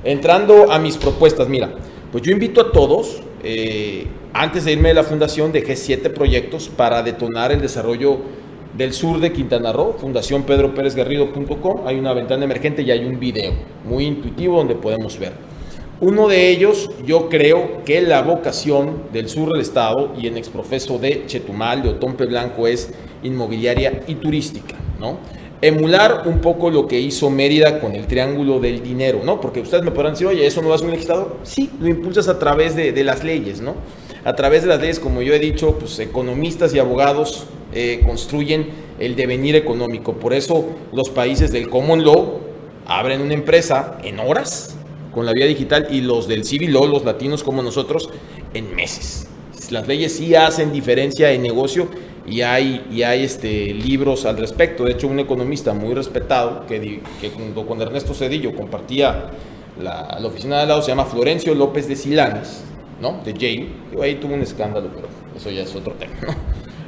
[0.03, 1.71] Entrando a mis propuestas, mira,
[2.15, 6.69] pues yo invito a todos, eh, antes de irme de la fundación, dejé siete proyectos
[6.69, 8.19] para detonar el desarrollo
[8.79, 11.89] del sur de Quintana Roo, Fundación Pedro Pérez Garrido.com.
[11.89, 13.53] Hay una ventana emergente y hay un video
[13.85, 15.33] muy intuitivo donde podemos ver.
[16.01, 21.01] Uno de ellos, yo creo que la vocación del sur del estado y en exprofeso
[21.01, 25.19] de Chetumal, de Otompe Blanco, es inmobiliaria y turística, ¿no?
[25.65, 29.41] Emular un poco lo que hizo Mérida con el triángulo del dinero, ¿no?
[29.41, 31.39] Porque ustedes me podrán decir, oye, ¿eso no lo hace un legislador?
[31.43, 33.75] Sí, lo impulsas a través de, las leyes, ¿no?
[34.25, 38.69] A través de las leyes, como yo he dicho, pues economistas y abogados eh, construyen
[38.99, 40.13] el devenir económico.
[40.13, 42.41] Por eso los países del Common Law
[42.85, 44.77] abren una empresa en horas
[45.13, 48.11] con la vía digital y los del Civil Law, los latinos como nosotros,
[48.53, 49.29] en meses.
[49.71, 51.89] Las leyes sí hacen diferencia en negocio
[52.27, 54.85] y hay, y hay este, libros al respecto.
[54.85, 59.31] De hecho, un economista muy respetado que, que junto con Ernesto Cedillo compartía
[59.83, 62.63] la, la oficina de al lado, se llama Florencio López de Silanes,
[63.01, 63.21] ¿no?
[63.25, 63.69] de Yale.
[64.03, 66.15] Ahí tuvo un escándalo, pero eso ya es otro tema.
[66.27, 66.35] ¿no?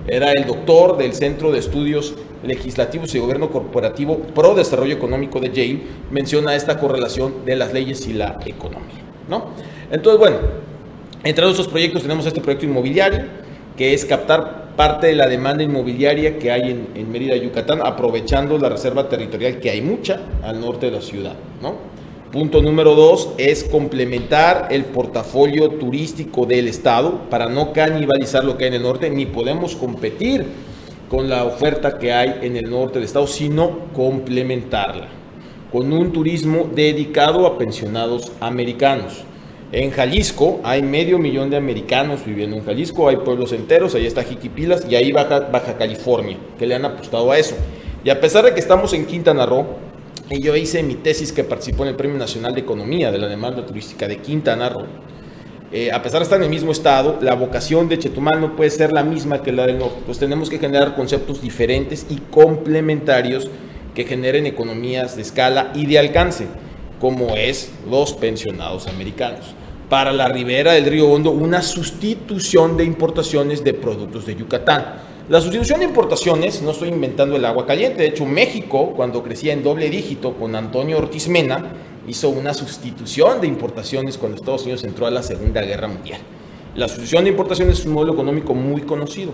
[0.09, 5.49] Era el doctor del Centro de Estudios Legislativos y Gobierno Corporativo Pro Desarrollo Económico de
[5.49, 5.83] Yale.
[6.13, 9.03] Menciona esta correlación de las leyes y la economía.
[9.29, 9.47] ¿no?
[9.91, 10.37] Entonces, bueno,
[11.25, 13.25] entre nuestros proyectos tenemos este proyecto inmobiliario,
[13.77, 18.59] que es captar parte de la demanda inmobiliaria que hay en, en Mérida, Yucatán, aprovechando
[18.59, 21.35] la reserva territorial, que hay mucha al norte de la ciudad.
[21.63, 21.75] ¿no?
[22.31, 28.65] Punto número dos es complementar el portafolio turístico del Estado para no canibalizar lo que
[28.65, 30.45] hay en el norte, ni podemos competir
[31.09, 35.09] con la oferta que hay en el norte del Estado, sino complementarla.
[35.73, 39.25] con un turismo dedicado a pensionados americanos.
[39.73, 44.23] En Jalisco hay medio millón de americanos viviendo en Jalisco, hay pueblos enteros, ahí está
[44.23, 47.57] Jiquipilas y ahí Baja, Baja California, que le han apostado a eso.
[48.05, 49.67] Y a pesar de que estamos en Quintana Roo,
[50.31, 53.27] y yo hice mi tesis que participó en el Premio Nacional de Economía de la
[53.27, 54.87] Demanda Turística de Quintana Roo,
[55.73, 58.71] eh, a pesar de estar en el mismo estado, la vocación de Chetumal no puede
[58.71, 60.01] ser la misma que la del norte.
[60.07, 63.51] Pues tenemos que generar conceptos diferentes y complementarios
[63.95, 66.47] que generen economías de escala y de alcance,
[67.01, 69.55] como es los pensionados americanos.
[69.89, 74.85] Para la ribera del río Hondo, una sustitución de importaciones de productos de Yucatán.
[75.29, 79.53] La sustitución de importaciones, no estoy inventando el agua caliente, de hecho México, cuando crecía
[79.53, 81.73] en doble dígito con Antonio Ortiz Mena,
[82.09, 86.21] hizo una sustitución de importaciones cuando Estados Unidos entró a la Segunda Guerra Mundial.
[86.75, 89.33] La sustitución de importaciones es un modelo económico muy conocido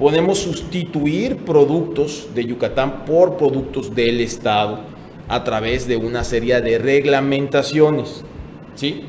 [0.00, 4.80] podemos sustituir productos de Yucatán por productos del Estado
[5.30, 8.24] a través de una serie de reglamentaciones,
[8.74, 9.04] ¿sí?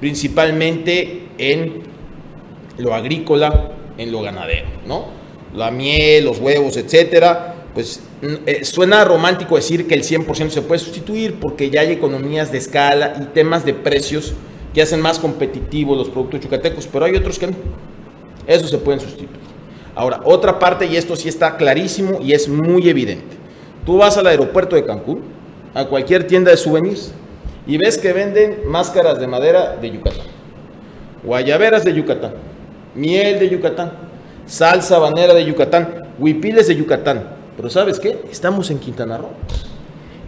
[0.00, 1.82] principalmente en
[2.76, 5.06] lo agrícola, en lo ganadero, ¿no?
[5.54, 8.02] La miel, los huevos, etcétera, pues
[8.46, 12.58] eh, suena romántico decir que el 100% se puede sustituir porque ya hay economías de
[12.58, 14.34] escala y temas de precios
[14.74, 17.54] que hacen más competitivos los productos yucatecos, pero hay otros que no.
[18.46, 19.40] Eso se pueden sustituir.
[19.94, 23.36] Ahora, otra parte, y esto sí está clarísimo y es muy evidente.
[23.86, 25.22] Tú vas al aeropuerto de Cancún,
[25.74, 27.12] a cualquier tienda de souvenirs,
[27.66, 30.26] y ves que venden máscaras de madera de Yucatán,
[31.22, 32.34] guayaberas de Yucatán,
[32.94, 33.92] miel de Yucatán,
[34.46, 37.22] salsa banera de Yucatán, huipiles de Yucatán.
[37.56, 38.18] Pero ¿sabes qué?
[38.30, 39.30] Estamos en Quintana Roo.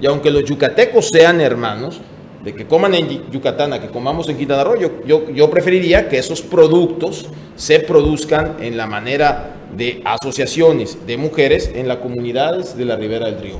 [0.01, 2.01] Y aunque los yucatecos sean hermanos,
[2.45, 6.19] de que coman en Yucatán a que comamos en Quintana Roo, yo, yo, preferiría que
[6.19, 7.27] esos productos
[7.57, 13.27] se produzcan en la manera de asociaciones de mujeres en las comunidades de la ribera
[13.27, 13.57] del río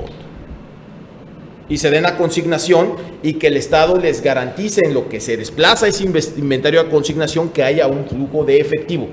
[1.67, 5.35] Y se den a consignación y que el Estado les garantice en lo que se
[5.35, 9.07] desplaza ese inventario a consignación que haya un flujo de efectivo.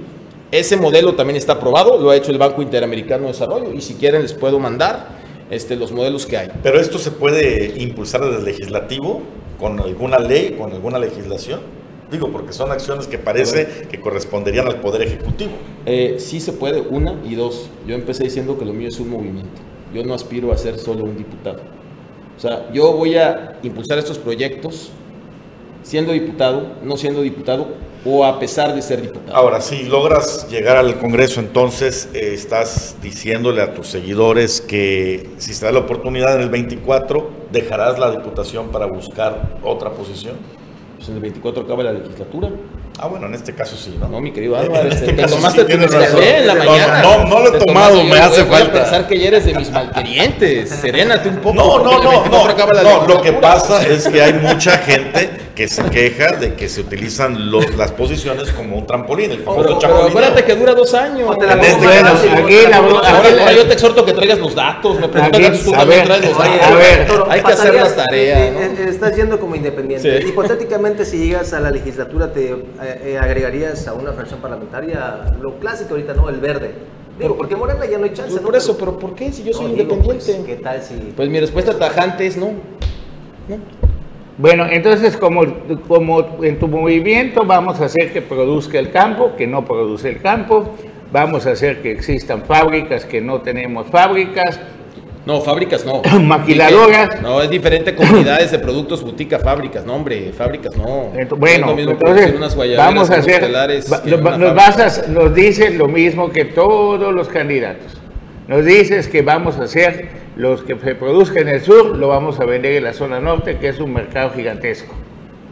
[0.51, 3.95] Ese modelo también está aprobado, lo ha hecho el Banco Interamericano de Desarrollo y si
[3.95, 5.09] quieren les puedo mandar
[5.51, 6.49] este, los modelos que hay.
[6.63, 9.23] Pero esto se puede impulsar desde el legislativo
[9.63, 11.61] con alguna ley, con alguna legislación?
[12.11, 15.53] Digo, porque son acciones que parece que corresponderían al Poder Ejecutivo.
[15.87, 17.71] Eh, sí se puede, una y dos.
[17.87, 19.63] Yo empecé diciendo que lo mío es un movimiento.
[19.95, 21.61] Yo no aspiro a ser solo un diputado.
[22.43, 24.91] O sea, yo voy a impulsar estos proyectos
[25.85, 27.69] siendo diputado, no siendo diputado,
[28.05, 29.37] o a pesar de ser diputado.
[29.37, 35.55] Ahora, si logras llegar al Congreso, entonces eh, estás diciéndole a tus seguidores que si
[35.55, 40.35] se da la oportunidad en el 24, dejarás la diputación para buscar otra posición.
[41.03, 42.49] Pues en el 24 acaba la legislatura.
[43.01, 44.07] Ah, bueno, en este caso sí, ¿no?
[44.07, 47.03] No, mi querido Álvaro, en este, te caso tomaste sí tu café en la mañana.
[47.03, 48.73] No, no lo he Te tomado, tomaste- me yo hace voy a falta.
[48.83, 50.71] pensar que ya eres de mis malquerientes.
[50.71, 51.55] Serénate un poco.
[51.57, 55.69] No, no, no, 24 no, no, lo que pasa es que hay mucha gente que
[55.69, 59.79] se queja de que se utilizan los- las posiciones como un trampolín, el famoso Pero,
[59.79, 61.39] pero acuérdate que dura dos años.
[61.39, 64.55] Te la este caso, aquí la- Ahora, aquí ahora yo te exhorto que traigas los
[64.55, 64.99] datos.
[64.99, 66.61] Me preguntan tú a también ver, traes los datos.
[66.63, 68.47] a ver, hay que hacer la tarea.
[68.47, 68.61] eh, ¿no?
[68.61, 70.23] eh, estás yendo como independiente.
[70.23, 70.29] Sí.
[70.29, 75.59] Hipotéticamente, si llegas a la legislatura, ¿te eh, eh, agregarías a una fracción parlamentaria lo
[75.59, 76.29] clásico ahorita, ¿no?
[76.31, 76.73] El verde.
[77.19, 78.31] Digo, porque Morena ya no hay chance.
[78.31, 78.47] Pues ¿no?
[78.49, 79.31] por eso, pero ¿por qué?
[79.31, 80.33] Si yo soy No, digo, independiente.
[80.35, 80.95] pues, ¿Qué tal si.?
[81.15, 82.53] Pues mi respuesta tajante es no.
[84.39, 85.43] Bueno, entonces como,
[85.87, 90.21] como en tu movimiento vamos a hacer que produzca el campo, que no produce el
[90.21, 90.75] campo,
[91.13, 94.59] vamos a hacer que existan fábricas, que no tenemos fábricas,
[95.27, 96.03] No, fábricas no.
[96.21, 97.21] Maquiladoras.
[97.23, 99.85] No, es diferente comunidades de productos boutique a fábricas.
[99.85, 101.13] No, hombre, fábricas no.
[101.15, 105.35] No Bueno, lo mismo entonces unas vamos a hacer, va- que nos, vas a- nos
[105.35, 108.01] dices lo mismo que todos los candidatos.
[108.49, 112.41] Nos dices que vamos a hacer los que se produzcan en el sur, lo vamos
[112.41, 114.93] a vender en la zona norte, que es un mercado gigantesco.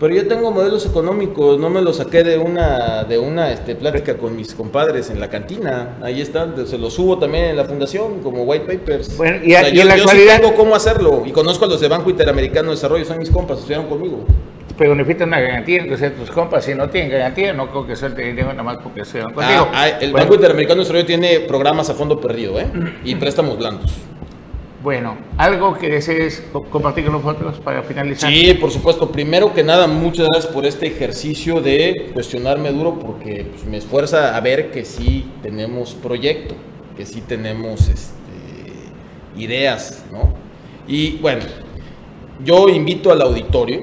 [0.00, 4.16] Pero yo tengo modelos económicos, no me los saqué de una de una este, plática
[4.16, 5.98] con mis compadres en la cantina.
[6.03, 9.16] Ahí están, se los subo también en la fundación como white papers.
[9.18, 11.66] Bueno, y a- y yo, en la yo actualidad- sí tengo cómo hacerlo y conozco
[11.66, 14.24] a los de Banco Interamericano de Desarrollo, son mis compas, estudiaron conmigo.
[14.79, 18.24] Pero necesitan una garantía, entonces tus compas, si no tienen garantía, no creo que suelten
[18.29, 19.68] dinero nada más porque van contigo.
[19.70, 22.66] Ah, ah, el Bueno, Banco Interamericano de Desarrollo tiene programas a fondo perdido, ¿eh?
[23.05, 23.92] Y préstamos blandos.
[24.83, 28.31] Bueno, algo que desees co- compartir con nosotros para finalizar.
[28.31, 29.11] Sí, por supuesto.
[29.12, 34.35] Primero que nada, muchas gracias por este ejercicio de cuestionarme duro porque pues, me esfuerza
[34.35, 36.55] a ver que sí tenemos proyecto,
[36.97, 38.14] que sí tenemos este,
[39.37, 40.33] ideas, ¿no?
[40.88, 41.43] Y bueno,
[42.43, 43.83] yo invito al auditorio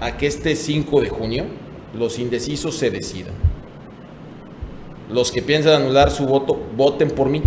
[0.00, 1.46] a que este 5 de junio
[1.94, 3.34] los indecisos se decidan.
[5.10, 7.42] Los que piensan anular su voto, voten por mí.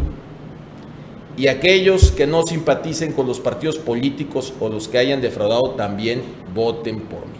[1.42, 6.22] Y aquellos que no simpaticen con los partidos políticos o los que hayan defraudado también
[6.54, 7.34] voten por mí.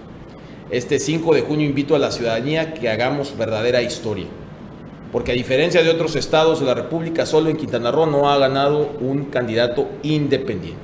[0.72, 4.26] Este 5 de junio invito a la ciudadanía que hagamos verdadera historia.
[5.12, 8.40] Porque a diferencia de otros estados de la República, solo en Quintana Roo no ha
[8.40, 10.82] ganado un candidato independiente.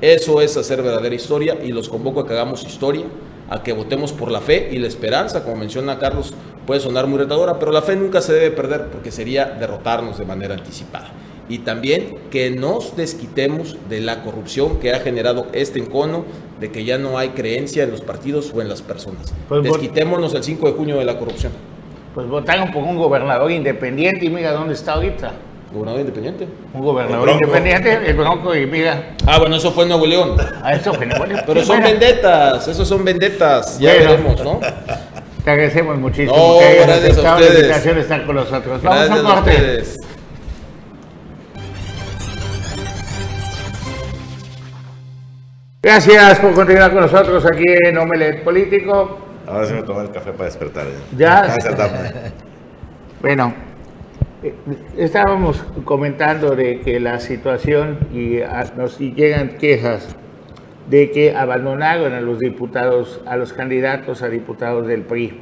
[0.00, 3.06] Eso es hacer verdadera historia y los convoco a que hagamos historia,
[3.50, 6.32] a que votemos por la fe y la esperanza, como menciona Carlos,
[6.64, 10.26] puede sonar muy retadora, pero la fe nunca se debe perder porque sería derrotarnos de
[10.26, 11.21] manera anticipada.
[11.48, 16.24] Y también que nos desquitemos de la corrupción que ha generado este encono
[16.60, 19.34] de que ya no hay creencia en los partidos o en las personas.
[19.48, 21.52] Pues, Desquitémonos el 5 de junio de la corrupción.
[22.14, 25.32] Pues votaron por un gobernador independiente y mira dónde está ahorita.
[25.72, 26.46] ¿Gobernador independiente?
[26.74, 30.36] Un gobernador El independiente, el Bronco, y mira, Ah, bueno, eso fue en Nuevo León.
[30.62, 34.10] a eso que bueno, Pero son bueno, vendetas, esos son vendetas, ya Bueno.
[34.10, 34.60] veremos, ¿no?
[35.42, 37.54] Te agradecemos muchísimo No, que gracias a la ustedes.
[37.56, 38.82] invitación de estar con nosotros.
[38.82, 39.82] Vamos Gracias a un a corte.
[45.82, 49.18] Gracias por continuar con nosotros aquí en Omelet Político.
[49.48, 50.86] Ahora sí me tomé el café para despertar.
[50.86, 50.90] eh.
[51.16, 51.42] Ya.
[51.76, 52.32] Dafne.
[53.20, 53.52] Bueno,
[54.42, 54.52] eh,
[54.96, 60.16] estábamos comentando de que la situación y a- nos llegan quejas
[60.88, 65.40] de que abandonaron a los diputados, a los candidatos a diputados del PRI.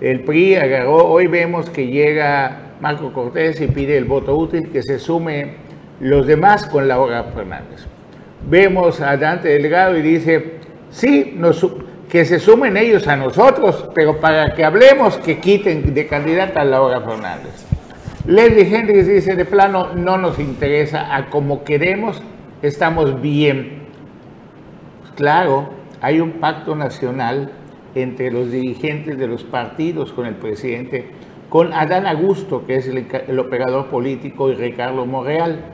[0.00, 4.82] El PRI agarró, hoy vemos que llega Marco Cortés y pide el voto útil, que
[4.82, 5.56] se sume
[6.00, 7.86] los demás con Laura Fernández.
[8.48, 10.58] Vemos a Dante Delgado y dice,
[10.90, 11.38] sí,
[12.10, 16.64] que se sumen ellos a nosotros, pero para que hablemos, que quiten de candidata a
[16.64, 17.64] Laura Fernández.
[18.26, 22.22] Leslie Hendricks dice, de plano, no nos interesa, a como queremos,
[22.62, 23.84] estamos bien.
[25.16, 27.50] Claro, hay un pacto nacional
[27.94, 31.10] entre los dirigentes de los partidos con el presidente,
[31.48, 35.73] con Adán Augusto, que es el, el operador político, y Ricardo Monreal.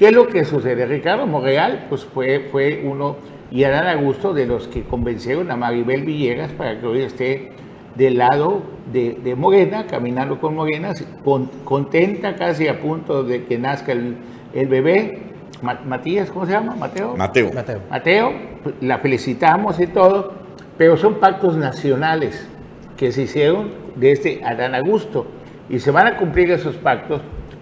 [0.00, 0.86] ¿Qué es lo que sucede?
[0.86, 3.16] Ricardo Monreal pues fue, fue uno,
[3.50, 7.50] y Adán Augusto, de los que convencieron a Maribel Villegas para que hoy esté
[7.96, 13.58] del lado de, de Morena, caminando con Morena, con- contenta casi a punto de que
[13.58, 14.16] nazca el,
[14.54, 15.18] el bebé.
[15.60, 16.74] Ma- Matías, ¿cómo se llama?
[16.76, 17.14] Mateo.
[17.14, 17.52] Mateo.
[17.52, 17.80] Mateo.
[17.90, 18.32] Mateo,
[18.80, 20.32] la felicitamos y todo,
[20.78, 22.48] pero son pactos nacionales
[22.96, 25.26] que se hicieron desde Adán Augusto
[25.68, 27.20] y se van a cumplir esos pactos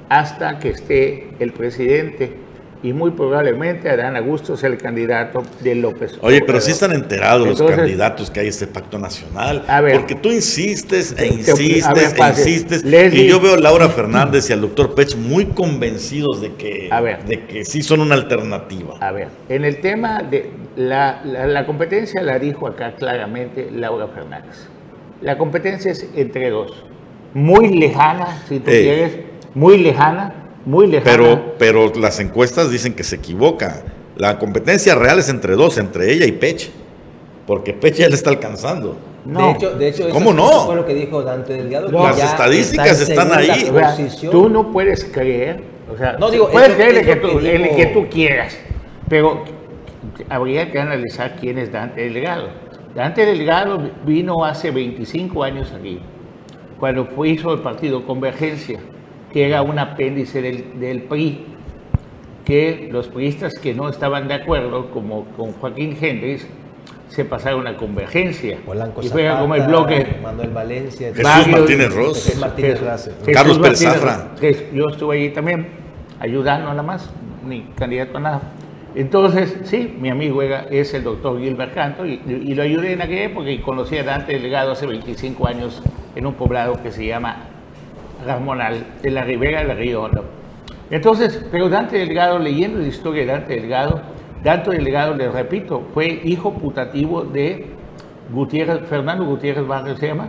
[0.08, 2.32] hasta que esté el presidente
[2.80, 6.62] y muy probablemente Adán Augusto sea el candidato de López Oye, pero Obrador.
[6.62, 9.64] sí están enterados los candidatos que hay este pacto nacional.
[9.66, 9.96] A ver.
[9.96, 12.84] porque tú insistes e te- insistes ver, e insistes.
[12.84, 13.24] Leslie.
[13.24, 17.00] Y yo veo a Laura Fernández y al doctor Pech muy convencidos de que, A
[17.00, 17.24] ver.
[17.24, 18.94] de que sí son una alternativa.
[19.00, 24.06] A ver, en el tema de la, la- la competencia la dijo acá claramente Laura
[24.06, 24.68] Fernández.
[25.20, 26.84] La competencia es entre dos.
[27.34, 28.82] Muy lejana, si tú Ey.
[28.84, 29.12] quieres,
[29.54, 30.34] muy lejana,
[30.64, 31.10] muy lejana.
[31.10, 33.82] Pero, pero las encuestas dicen que se equivoca.
[34.16, 36.70] La competencia real es entre dos, entre ella y Pech.
[37.46, 38.96] Porque Pech ya le está alcanzando.
[39.24, 39.46] no.
[39.46, 40.66] De hecho, de hecho eso ¿Cómo no?
[40.66, 41.88] fue lo que dijo Dante Delgado.
[41.90, 42.02] No.
[42.04, 43.70] Las estadísticas está están ahí.
[43.70, 44.32] O sea, posición.
[44.32, 47.76] tú no puedes creer, o sea, No, digo, puedes creer eso que, tú, que el
[47.76, 48.58] que tú quieras,
[49.08, 49.44] pero
[50.28, 52.48] habría que analizar quién es Dante Delgado.
[52.94, 56.00] Dante Delgado vino hace 25 años aquí,
[56.78, 58.80] cuando fue, hizo el partido Convergencia,
[59.32, 61.44] que era un apéndice del, del PRI,
[62.44, 66.46] que los priistas que no estaban de acuerdo, como con Joaquín Hendrix,
[67.08, 68.58] se pasaron a Convergencia.
[68.64, 71.08] Polanco y fue Zapata, como el bloque Manuel Valencia.
[71.08, 72.24] Jesús Varios- Martínez Ross.
[72.24, 73.58] Jesús Martínez Jesús- Carlos
[74.40, 75.68] que Yo estuve allí también,
[76.20, 77.10] ayudando nada más,
[77.46, 78.42] ni candidato a nada.
[78.94, 83.02] Entonces, sí, mi amigo era, es el doctor Gilbert Canto y, y lo ayudé en
[83.02, 85.82] aquella época y conocí a Dante Delgado hace 25 años
[86.16, 87.44] en un poblado que se llama
[88.26, 90.24] Ramonal, en la ribera del río Hondo.
[90.90, 94.00] Entonces, pero Dante Delgado, leyendo la historia de Dante Delgado,
[94.42, 97.66] Dante Delgado, les repito, fue hijo putativo de
[98.32, 100.28] Gutiérrez, Fernando Gutiérrez Barrio se llama.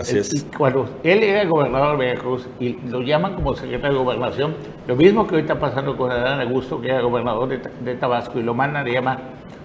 [0.00, 0.34] Así es.
[0.34, 4.54] Y cuando él era gobernador de Veracruz y lo llaman como secretario de gobernación,
[4.86, 7.94] lo mismo que hoy está pasando con Adán Augusto, que era gobernador de, Ta- de
[7.94, 9.18] Tabasco, y lo mandan, le llaman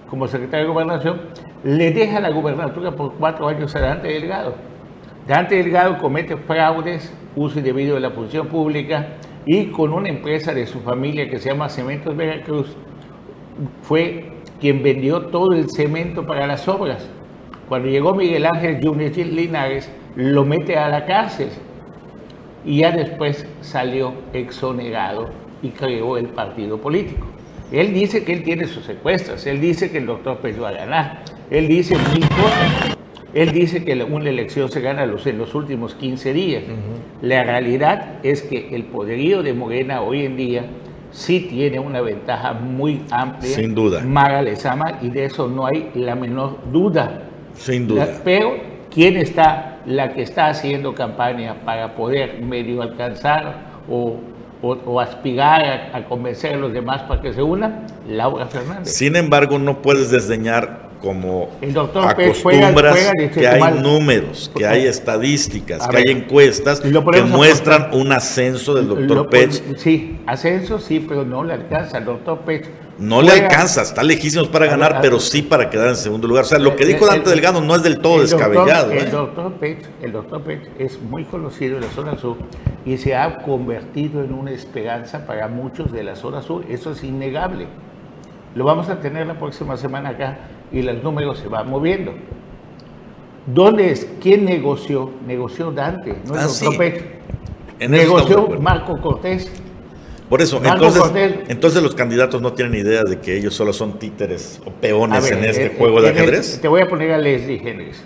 [0.08, 1.20] como secretario de gobernación,
[1.64, 4.54] le deja la gubernatura por cuatro años a Dante Delgado.
[5.26, 9.16] Dante Delgado comete fraudes, uso indebido de la función pública
[9.46, 12.74] y con una empresa de su familia que se llama Cementos Veracruz,
[13.82, 17.08] fue quien vendió todo el cemento para las obras.
[17.68, 21.48] Cuando llegó Miguel Ángel Yunes Linares, lo mete a la cárcel
[22.64, 25.30] y ya después salió exonerado
[25.62, 27.26] y creó el partido político.
[27.72, 30.72] Él dice que él tiene sus secuestras, él dice que el doctor Pérez va a
[30.72, 31.96] ganar, él dice.
[33.34, 36.62] Él dice que una elección se gana los- en los últimos 15 días.
[37.20, 40.64] La realidad es que el poderío de Morena hoy en día
[41.10, 43.50] sí tiene una ventaja muy amplia.
[43.54, 44.00] Sin duda.
[44.04, 47.22] Mara Lezama, y de eso no hay la menor duda.
[47.54, 48.06] Sin duda.
[48.06, 48.54] La- pero,
[48.92, 54.16] ¿quién está, la que está haciendo campaña para poder medio alcanzar o,
[54.62, 57.86] o- o aspirar a, a convencer a los demás para que se unan?
[58.08, 58.92] Laura Fernández.
[58.92, 64.50] Sin embargo, no puedes desdeñar como El doctor Pech juega- acostumbras juega que hay números,
[64.56, 69.76] que hay estadísticas, que hay encuestas que muestran un ascenso del doctor Lo- Pech.
[69.76, 71.98] Sí, ascenso sí, pero no le alcanza.
[71.98, 72.68] El doctor Pech.
[72.96, 76.44] No le alcanza, está lejísimos para ver, ganar, pero sí para quedar en segundo lugar.
[76.44, 78.50] O sea, lo que El- dijo el- Dante Delgado no es del todo el doctor-
[78.50, 78.92] descabellado.
[78.92, 79.10] El ¿eh?
[79.10, 82.36] doctor Pech, el doctor Pech es muy conocido en la zona sur
[82.86, 86.64] y se ha convertido en una esperanza para muchos de la zona sur.
[86.68, 87.66] Eso es innegable.
[88.54, 90.38] Lo vamos a tener la próxima semana acá
[90.74, 92.12] y los números se van moviendo.
[93.46, 94.08] ¿Dónde es?
[94.20, 95.10] ¿Quién negoció?
[95.26, 96.66] Negoció Dante, no Ah, sí.
[97.78, 98.48] En Negoció.
[98.60, 99.50] Marco Cortés.
[100.28, 101.34] Por eso, Marco entonces, Cortés.
[101.48, 105.38] entonces los candidatos no tienen idea de que ellos solo son títeres o peones ver,
[105.38, 106.60] en este eh, juego de eh, ajedrez.
[106.60, 108.02] Te voy a poner a Leslie Hendricks,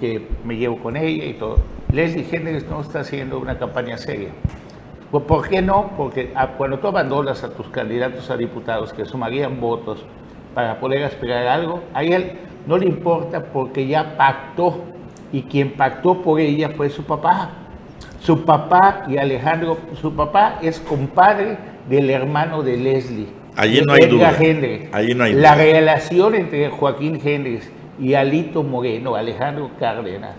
[0.00, 1.58] que me llevo con ella y todo.
[1.92, 4.30] Leslie Hendricks no está haciendo una campaña seria.
[5.10, 5.92] Pues, ¿Por qué no?
[5.96, 10.04] Porque ah, cuando tú abandonas a tus candidatos a diputados que sumarían votos
[10.54, 12.32] para poder aspirar a algo, a él
[12.66, 14.84] no le importa porque ya pactó
[15.32, 17.50] y quien pactó por ella fue su papá.
[18.20, 23.26] Su papá y Alejandro, su papá es compadre del hermano de Leslie.
[23.56, 24.34] Allí no hay duda.
[24.92, 25.64] Allí no hay La duda.
[25.64, 30.36] relación entre Joaquín Hendricks y Alito Moreno, Alejandro Cárdenas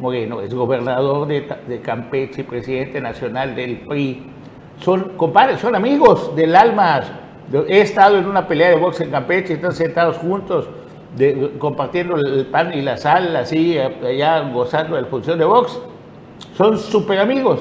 [0.00, 4.22] Moreno, es gobernador de, de Campeche y presidente nacional del PRI.
[4.80, 7.02] Son compadres, son amigos del alma.
[7.68, 10.68] He estado en una pelea de box en Campeche, están sentados juntos,
[11.16, 15.78] de- compartiendo el pan y la sal, así, allá gozando de la función de box.
[16.56, 17.60] Son súper amigos.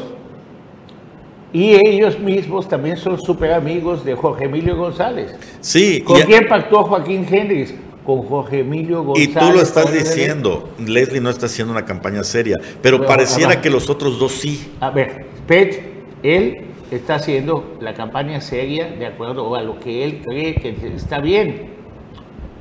[1.51, 5.35] Y ellos mismos también son súper amigos de Jorge Emilio González.
[5.61, 7.73] Sí, ¿Con y- quién pactó Joaquín Hendricks?
[8.05, 9.33] Con Jorge Emilio Y González.
[9.49, 13.69] tú lo estás diciendo, Leslie no está haciendo una campaña seria, pero Pero, pareciera que
[13.69, 14.71] los otros dos sí.
[14.79, 15.81] A ver, Pech,
[16.21, 21.19] él está haciendo la campaña seria de acuerdo a lo que él cree que está
[21.19, 21.77] bien.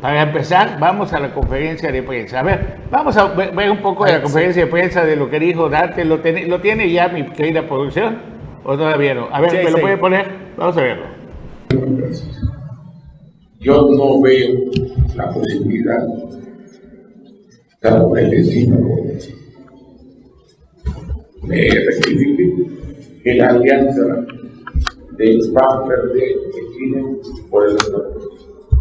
[0.01, 2.41] Para empezar, vamos a la conferencia de prensa.
[2.41, 5.41] A ver, vamos a ver, un poco de la conferencia de prensa de lo que
[5.41, 6.05] dijo Dante.
[6.05, 8.17] ¿Lo, tiene- ¿Lo tiene ya mi querida producción?
[8.65, 9.29] ¿O todavía no?
[9.33, 10.27] A ver, Sí, ¿me lo puede poner?
[10.57, 11.05] Vamos a verlo.
[13.61, 14.51] Yo no veo
[15.17, 16.07] la posibilidad,
[17.83, 18.79] salvo que el vecino
[21.43, 22.55] me rectifique,
[23.29, 24.27] que la alianza
[25.19, 26.15] del PAN PRD
[26.55, 27.19] decline
[27.51, 28.19] por el Estado.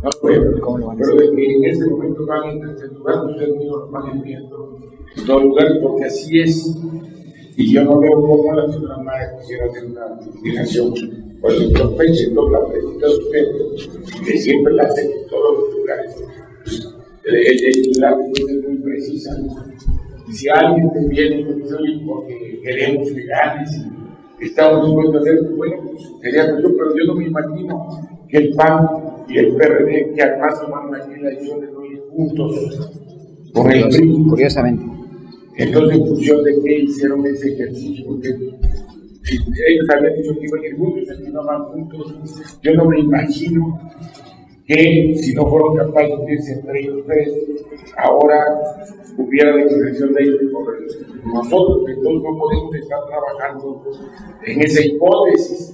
[0.04, 4.78] No puedo, pero de que en este momento van a intentar ustedes mismos van viendo
[5.28, 6.78] los lugares porque así es.
[7.58, 10.94] Y yo no veo cómo la señora Maya quisiera hacer una inclinación
[11.42, 16.24] por el entonces la pregunta es usted, que siempre la hace en todos los lugares.
[17.26, 19.36] El- el- el- la pregunta es muy precisa.
[20.32, 23.82] Si alguien te viene y te dice, oye, porque queremos que ganes
[24.40, 27.88] estamos dispuestos a hacer, bueno, pues sería eso, pero yo no me imagino
[28.28, 28.88] que el PAN
[29.28, 32.92] y el PRD, que además tomaron aquí la decisión de no ir juntos
[33.54, 34.86] con el PRI, Curiosamente.
[35.58, 38.30] entonces, en función de qué hicieron ese ejercicio, porque
[39.24, 42.16] si ellos habían dicho que iban a ir juntos, aquí no van juntos,
[42.62, 43.80] yo no me imagino
[44.68, 47.30] que si no fueron capaces de irse entre ellos tres,
[47.98, 48.38] ahora
[49.18, 50.78] hubiera declaración de ellos por
[51.34, 53.84] nosotros, entonces no podemos estar trabajando
[54.46, 55.74] en esa hipótesis.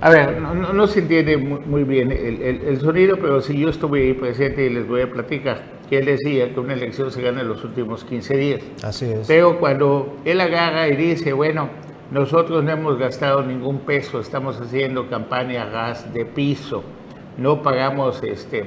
[0.00, 3.40] A ver, no, no- no se entiende muy, muy bien el, el- el sonido, pero
[3.40, 6.74] si yo estuve ahí presente y les voy a platicar que él decía que una
[6.74, 8.60] elección se gana en los últimos 15 días.
[8.84, 9.26] Así es.
[9.26, 11.70] Pero cuando él agarra y dice, bueno,
[12.10, 16.84] nosotros no hemos gastado ningún peso, estamos haciendo campaña gas de piso,
[17.36, 18.64] no pagamos este,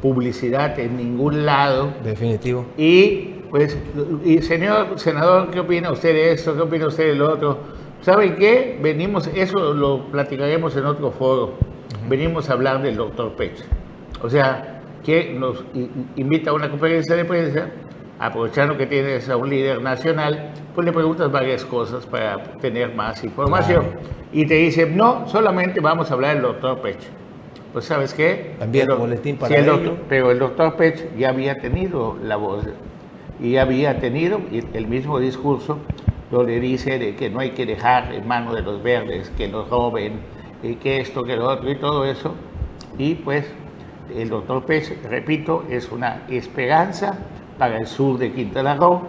[0.00, 2.66] publicidad en ningún lado, Definitivo.
[2.76, 3.76] y pues,
[4.24, 6.54] y señor senador, ¿qué opina usted de esto?
[6.54, 7.58] ¿Qué opina usted de lo otro?
[8.00, 8.78] ¿Saben qué?
[8.82, 11.52] Venimos, eso lo platicaremos en otro foro.
[12.08, 13.62] Venimos a hablar del doctor Pech.
[14.22, 15.62] O sea, que nos
[16.16, 17.68] invita a una conferencia de prensa,
[18.18, 23.22] aprovechando que tienes a un líder nacional, pues le preguntas varias cosas para tener más
[23.24, 23.86] información.
[24.32, 26.98] Y te dice, no, solamente vamos a hablar del doctor Pech.
[27.72, 28.54] Pues ¿sabes qué?
[28.60, 32.64] Tu Pero- boletín para el doctor- pero el doctor Pech ya había tenido la voz
[33.40, 34.40] y había tenido
[34.72, 35.78] el mismo discurso
[36.30, 39.68] donde dice de que no hay que dejar en manos de los verdes que los
[39.68, 40.20] roben
[40.62, 42.34] y que esto, que lo otro y todo eso.
[42.98, 43.46] Y pues
[44.14, 47.18] el doctor Pech, repito, es una esperanza
[47.58, 49.02] para el sur de Quintana Roo,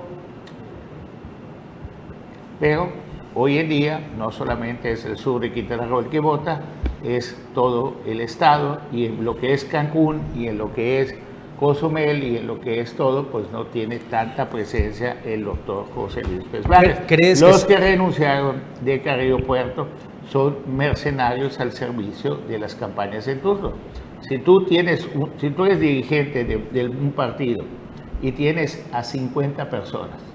[2.64, 2.88] pero
[3.36, 6.62] Hoy en día no solamente es el sur de Quintana Roo el que vota,
[7.04, 11.16] es todo el estado y en lo que es Cancún y en lo que es
[11.60, 16.22] Cozumel y en lo que es todo, pues no tiene tanta presencia el doctor José
[16.22, 17.00] Luis Pérez Blanes.
[17.08, 19.88] ¿Crees que Los que renunciaron de Carrillo Puerto
[20.30, 23.74] son mercenarios al servicio de las campañas en turno.
[24.30, 27.66] Si tú, tienes si tú eres dirigente de, de un partido
[28.22, 30.33] y tienes a 50 personas,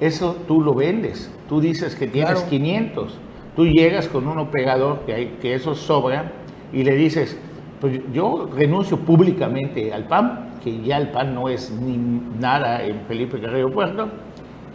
[0.00, 1.30] eso tú lo vendes.
[1.48, 2.50] Tú dices que tienes Claro.
[2.50, 3.18] 500.
[3.56, 6.30] Tú llegas con un operador que, hay, que eso sobra
[6.72, 7.36] y le dices,
[7.80, 11.96] pues yo renuncio públicamente al PAN, que ya el PAN no es ni
[12.38, 14.08] nada en Felipe Carrillo Puerto,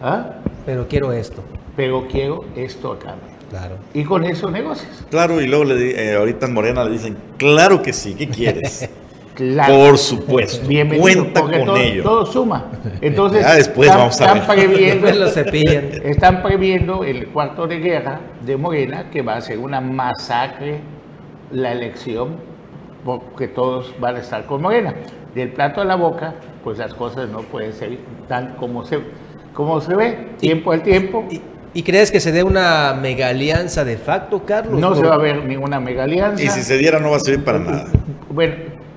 [0.01, 0.31] ¿ah?
[0.65, 1.43] Pero quiero esto.
[1.75, 3.27] pero quiero esto a cambio.
[3.49, 3.75] Claro.
[3.93, 5.05] Y con eso negocias.
[5.11, 8.27] Claro, y luego le di- eh, ahorita en Morena le dicen, claro que sí, ¿qué
[8.27, 8.89] quieres?
[9.35, 9.73] Claro.
[9.87, 12.03] Por supuesto, Bienvenido, cuenta porque con todo, ello.
[12.03, 12.65] todo suma.
[13.01, 14.67] Entonces, Ya después están, vamos a están ver.
[14.67, 15.89] previendo, lo cepillan.
[16.03, 20.81] están previendo el cuarto de guerra de Morena, que va a ser una masacre
[21.51, 22.35] la elección,
[23.03, 24.93] porque todos van a estar con Morena.
[25.33, 28.99] Del plato a la boca, pues las cosas no pueden ser tan como se,
[29.53, 31.25] como se ve, tiempo al tiempo.
[31.31, 31.41] ¿Y,
[31.73, 34.79] y crees que se dé una mega alianza de facto, Carlos?
[34.79, 36.43] No Por- se va a ver ninguna mega alianza.
[36.43, 37.87] Y si se diera no va a servir para nada.
[38.29, 38.53] Bueno,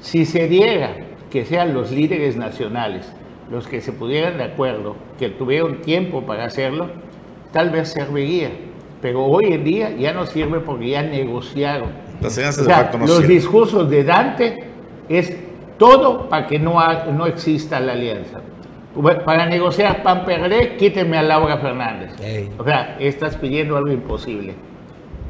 [0.06, 0.94] si se diera
[1.30, 3.12] que sean los líderes nacionales
[3.50, 6.88] los que se pudieran de acuerdo, que tuvieron tiempo para hacerlo,
[7.52, 8.50] tal vez serviría.
[9.02, 11.90] Pero hoy en día ya no sirve porque ya negociaron.
[12.20, 13.36] Las alianzas O de sea, facto no los sirven.
[13.36, 14.64] discursos de Dante
[15.08, 15.36] es
[15.76, 18.40] todo para que no, ha- no exista la alianza.
[19.24, 22.12] Para negociar PAN-PRD, quítenme a Laura Fernández.
[22.22, 22.48] Ey.
[22.58, 24.54] O sea, estás pidiendo algo imposible.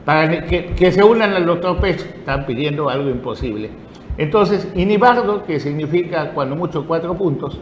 [0.05, 3.70] Para que, que se unan al doctor Pech, están pidiendo algo imposible.
[4.19, 7.61] Entonces, Inibardo, que significa cuando mucho cuatro puntos,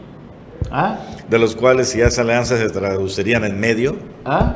[0.71, 0.99] ¿ah?
[1.29, 4.55] De los cuales si hace alianza se traducirían en medio, ¿ah?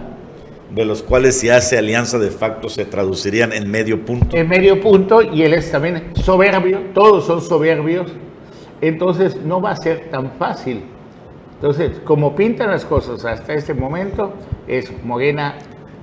[0.74, 4.38] de los cuales si hace alianza de facto se traducirían en medio punto.
[4.38, 8.12] en medio punto y él es también soberbio, todos son soberbios,
[8.82, 10.84] entonces no va a ser tan fácil.
[11.56, 14.34] Entonces, como pintan las cosas hasta este momento,
[14.66, 15.56] es Morena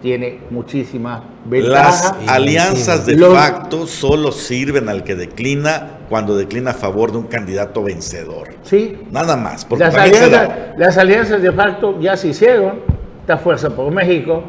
[0.07, 2.17] tiene muchísima Las ventaja.
[2.29, 7.25] alianzas de Los- facto solo sirven al que declina cuando declina a favor de un
[7.27, 8.51] candidato vencedor.
[8.63, 9.65] Sí, Nada más.
[9.65, 12.83] Porque las alianzas, las alianzas de facto ya se hicieron,
[13.21, 14.45] está Fuerza por México,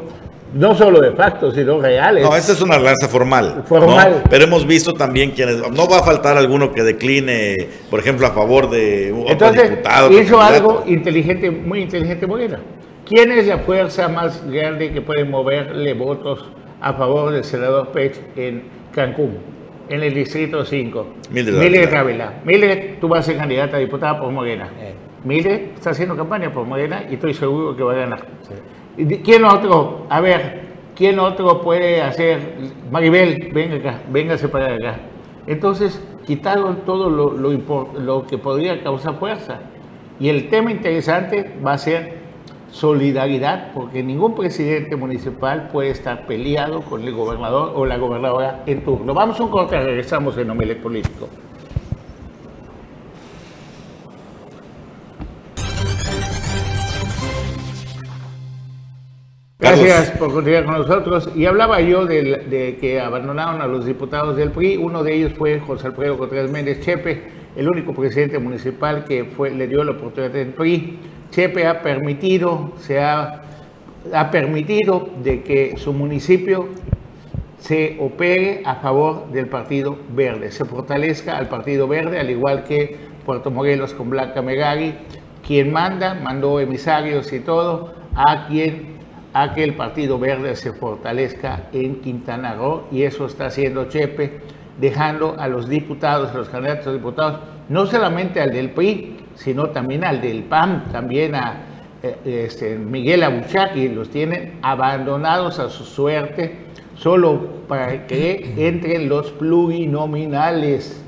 [0.54, 2.22] no solo de facto, sino reales.
[2.22, 3.64] No, esa es una alianza formal.
[3.66, 4.10] Formal.
[4.22, 4.30] ¿no?
[4.30, 5.56] Pero hemos visto también quienes.
[5.72, 7.56] No va a faltar alguno que decline,
[7.90, 10.12] por ejemplo, a favor de otro Entonces, diputado.
[10.20, 12.60] hizo algo inteligente, muy inteligente Morena.
[13.08, 16.44] ¿Quién es la fuerza más grande que puede moverle votos
[16.80, 19.38] a favor del senador Pech en Cancún,
[19.88, 21.06] en el distrito 5?
[21.30, 22.34] Mildred Mildred Ávila.
[22.44, 24.68] Mildred, tú vas a ser candidata a diputada por Morena.
[24.78, 24.92] Eh.
[25.24, 28.20] Mildred está haciendo campaña por Morena y estoy seguro que va a ganar.
[28.96, 30.06] ¿Y de- ¿Quién otro?
[30.10, 30.60] A ver,
[30.94, 32.38] ¿quién otro puede hacer?
[32.90, 34.96] Maribel, venga acá, véngase para acá.
[35.46, 39.60] Entonces, quitaron todo lo, lo impor- lo que podría causar fuerza.
[40.20, 42.18] Y el tema interesante va a ser
[42.70, 48.84] solidaridad, porque ningún presidente municipal puede estar peleado con el gobernador o la gobernadora en
[48.84, 49.14] turno.
[49.14, 51.28] Vamos a un corte, regresamos en Omelet Político.
[59.60, 61.30] Gracias por continuar con nosotros.
[61.34, 64.76] Y hablaba yo del- de, que abandonaron a los diputados del PRI.
[64.76, 69.50] Uno de ellos fue José Alfredo Contreras Méndez Chepe, el único presidente municipal que fue,
[69.50, 70.98] le dio la oportunidad del PRI.
[71.30, 73.42] Chepe ha permitido, se ha,
[74.12, 76.68] ha permitido de que su municipio
[77.58, 82.96] se opere a favor del Partido Verde, se fortalezca al Partido Verde, al igual que
[83.26, 84.94] Puerto Morelos con Blanca Megari,
[85.46, 88.98] quien manda, mandó emisarios y todo, a quien
[89.34, 94.40] a que el Partido Verde se fortalezca en Quintana Roo, y eso está haciendo Chepe,
[94.78, 99.70] dejando a los diputados, a los candidatos a diputados, no solamente al del PRI, sino
[99.70, 101.62] también al del PAN, también a
[102.02, 102.16] eh,
[102.46, 106.56] este, Miguel Abuchaki, los tienen abandonados a su suerte,
[106.94, 111.02] solo para que entren los plurinominales.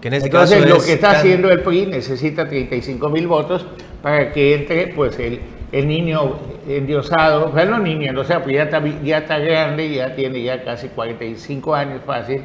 [0.00, 3.26] Que en este Entonces, caso lo que está tan- haciendo el PRI necesita 35 mil
[3.26, 3.66] votos
[4.02, 5.40] para que entre pues el,
[5.74, 6.36] el niño
[6.68, 10.40] endiosado, o sea, no niño, o sea, pues ya está, ya está grande, ya tiene
[10.40, 12.42] ya casi 45 años fácil,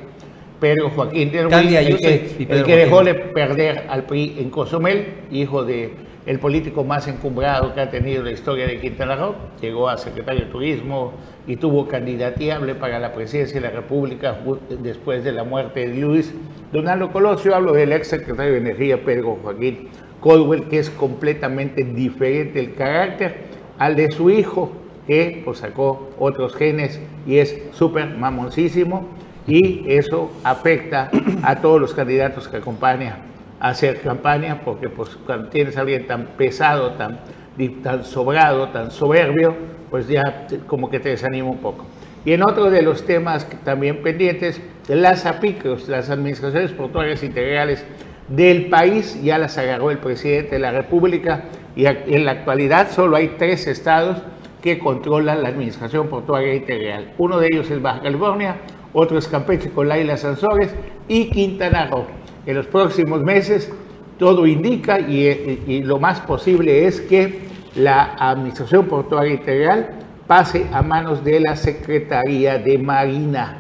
[0.60, 5.64] pero Joaquín del Ruiz, el que, el dejó de perder al PRI en Cozumel, hijo
[5.64, 5.94] de
[6.26, 10.46] el político más encumbrado que ha tenido la historia de Quintana Roo, llegó a secretario
[10.46, 11.14] de Turismo
[11.46, 14.40] y tuvo candidateable para la presidencia de la República
[14.82, 16.34] después de la muerte de Luis
[16.74, 17.56] Donaldo Colosio.
[17.56, 19.88] Hablo del ex secretario de Energía, Pedro Joaquín
[20.22, 24.72] Caldwell, que es completamente diferente el carácter al de su hijo,
[25.08, 29.08] que pues, sacó otros genes y es súper mamoncísimo
[29.48, 31.10] y eso afecta
[31.44, 36.06] a todos los candidatos que acompañan a hacer campaña porque pues cuando tienes a alguien
[36.06, 37.20] tan pesado, tan,
[38.04, 39.56] sobrado, tan soberbio,
[39.90, 41.86] pues ya como que te desanima un poco.
[42.24, 47.84] Y en otro de los temas también pendientes, las APICROS, las administraciones portuarias integrales
[48.30, 53.16] del país, ya las agarró el presidente de la República y en la actualidad solo
[53.16, 54.18] hay tres estados
[54.62, 57.14] que controlan la administración portuaria integral.
[57.18, 58.58] Uno de ellos es Baja California,
[58.94, 60.76] otro es Campeche con Laila Sansores
[61.08, 62.06] y Quintana Roo.
[62.46, 63.72] En los próximos meses
[64.18, 67.40] todo indica y, y lo más posible es que
[67.76, 69.92] la administración portuaria integral
[70.28, 73.58] pase a manos de la Secretaría de Marina.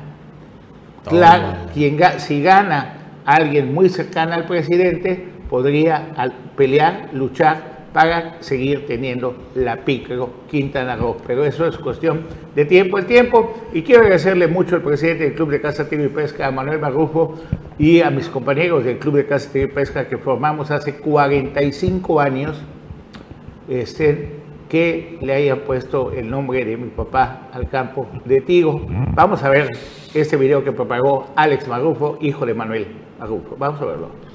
[1.07, 6.13] Claro, quien, si gana alguien muy cercano al presidente, podría
[6.55, 11.17] pelear, luchar para seguir teniendo la Picro Quintana Roo.
[11.25, 12.21] Pero eso es cuestión
[12.55, 13.53] de tiempo al tiempo.
[13.73, 17.35] Y quiero agradecerle mucho al presidente del Club de Casa Tiro y Pesca, Manuel Marrufo,
[17.77, 22.19] y a mis compañeros del Club de Casa Tiro y Pesca que formamos hace 45
[22.19, 22.61] años,
[23.67, 28.85] este, que le hayan puesto el nombre de mi papá al campo de tiro.
[29.15, 29.67] Vamos a ver
[30.13, 33.55] este video que propagó Alex Marrufo, hijo de Manuel Marrufo.
[33.57, 34.28] Vamos a verlo.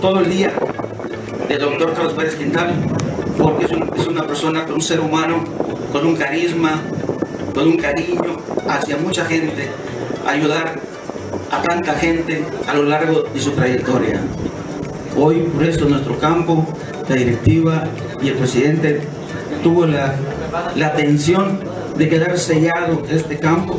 [0.00, 0.52] Todo el día
[1.48, 2.74] del doctor Carlos Pérez Quintal,
[3.38, 5.44] porque es, una persona un ser humano,
[5.92, 6.80] con un carisma,
[7.54, 8.36] con un cariño
[8.68, 9.68] hacia mucha gente,
[10.26, 10.80] ayudar
[11.50, 14.20] a tanta gente a lo largo de su trayectoria.
[15.16, 16.66] Hoy, por eso, nuestro campo,
[17.08, 17.84] la directiva
[18.20, 19.00] y el presidente
[19.62, 20.14] tuvo la,
[20.74, 21.60] la atención
[21.96, 23.78] de quedar sellado este campo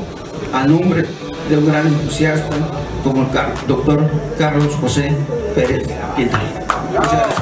[0.53, 1.05] a nombre
[1.49, 2.55] de un gran entusiasta
[3.03, 5.11] como el doctor Carlos José
[5.57, 5.71] Muchas
[6.93, 7.33] gracias.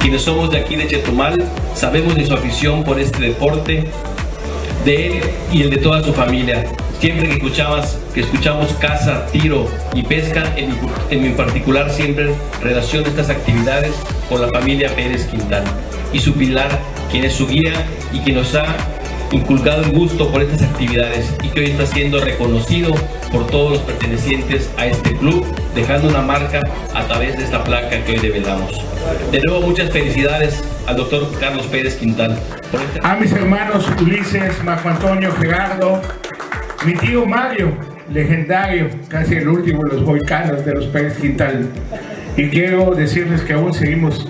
[0.00, 1.42] Quienes somos de aquí de Chetumal
[1.74, 3.88] sabemos de su afición por este deporte,
[4.84, 6.66] de él y el de toda su familia.
[7.00, 10.76] Siempre que escuchabas, que escuchamos caza, tiro y pesca, en mi,
[11.10, 13.94] en mi particular siempre relaciono estas actividades
[14.28, 15.70] con la familia Pérez Quintana
[16.12, 16.70] y su pilar,
[17.10, 17.72] quien es su guía
[18.12, 18.64] y que nos ha
[19.30, 22.94] inculcado el gusto por estas actividades y que hoy está siendo reconocido
[23.30, 26.62] por todos los pertenecientes a este club, dejando una marca
[26.94, 28.82] a través de esta placa que hoy develamos.
[29.30, 32.36] De nuevo, muchas felicidades al doctor Carlos Pérez Quintana.
[32.72, 36.00] Este a mis hermanos Ulises, Marco Antonio, Gerardo,
[36.86, 37.76] mi tío Mario,
[38.10, 41.68] legendario, casi el último de los volcanos de los Pérez Quintal.
[42.38, 44.28] Y quiero decirles que aún seguimos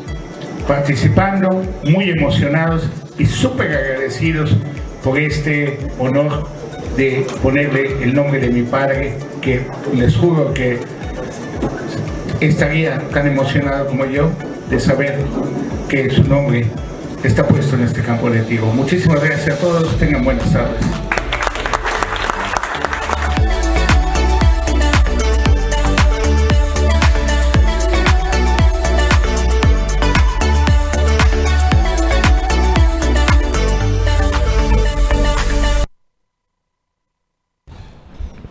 [0.67, 2.89] participando, muy emocionados
[3.19, 4.57] y súper agradecidos
[5.05, 6.49] por este honor
[6.97, 9.61] de ponerle el nombre de mi padre, que
[9.95, 10.79] les juro que
[12.41, 14.31] estaría tan emocionado como yo
[14.71, 15.19] de saber
[15.91, 16.65] que su nombre
[17.23, 18.65] está puesto en este campo de tiro.
[18.69, 21.08] Muchísimas gracias a todos, tengan buenas tardes.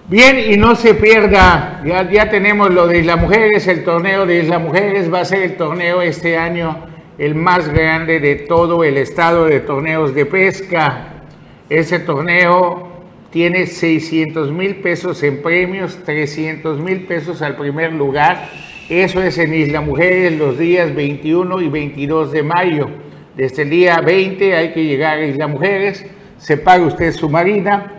[0.09, 4.57] Bien, y no se pierda, ya, tenemos lo de Isla Mujeres, el torneo de Isla
[4.57, 6.77] Mujeres va a ser el torneo este año
[7.17, 11.25] el más grande de todo el estado de torneos de pesca.
[11.69, 13.01] Ese torneo
[13.31, 18.47] tiene 600 mil pesos en premios, 300 mil pesos al primer lugar.
[18.87, 22.89] Eso es en Isla Mujeres los días 21 y 22 de mayo.
[23.35, 26.05] Desde el día 20 hay que llegar a Isla Mujeres,
[26.37, 27.96] se paga usted su marina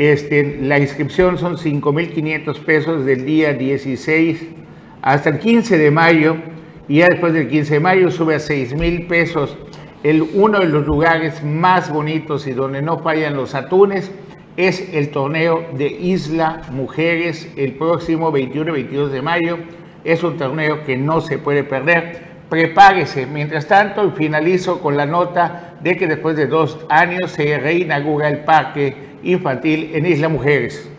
[0.00, 4.46] este, la inscripción son 5.500 pesos del día 16
[5.02, 6.36] hasta el 15 de mayo
[6.88, 9.58] y ya después del 15 de mayo sube a 6 mil pesos.
[10.02, 14.10] El, uno de los lugares más bonitos y donde no fallan los atunes
[14.56, 19.58] es el torneo de Isla Mujeres el próximo 21 y 22 de mayo.
[20.04, 22.22] Es un torneo que no se puede perder.
[22.48, 23.26] Prepárese.
[23.26, 28.38] Mientras tanto, finalizo con la nota de que después de dos años se reinaugura el
[28.44, 30.90] parque infantil en Isla Mujeres.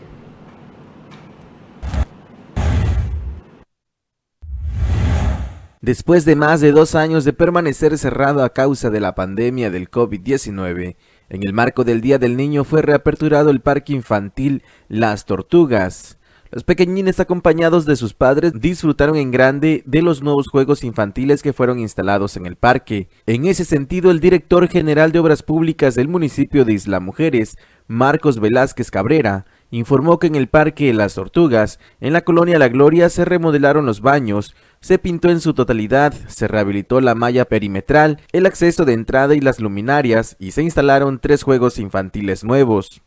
[5.81, 9.89] Después de más de dos años de permanecer cerrado a causa de la pandemia del
[9.89, 10.95] COVID-19,
[11.29, 16.19] en el marco del Día del Niño fue reaperturado el parque infantil Las Tortugas.
[16.53, 21.53] Los pequeñines acompañados de sus padres disfrutaron en grande de los nuevos juegos infantiles que
[21.53, 23.07] fueron instalados en el parque.
[23.25, 28.41] En ese sentido, el director general de Obras Públicas del municipio de Isla Mujeres, Marcos
[28.41, 33.23] Velázquez Cabrera, informó que en el Parque Las Tortugas, en la colonia La Gloria, se
[33.23, 38.83] remodelaron los baños, se pintó en su totalidad, se rehabilitó la malla perimetral, el acceso
[38.83, 43.01] de entrada y las luminarias y se instalaron tres juegos infantiles nuevos.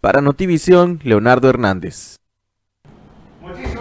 [0.00, 2.16] Para Notivisión, Leonardo Hernández.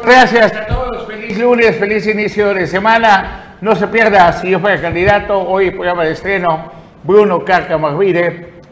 [0.03, 1.07] Gracias a todos.
[1.07, 3.55] Feliz lunes, feliz inicio de semana.
[3.61, 6.71] No se pierda, si yo fuera candidato, hoy programa de estreno,
[7.03, 7.79] Bruno Carca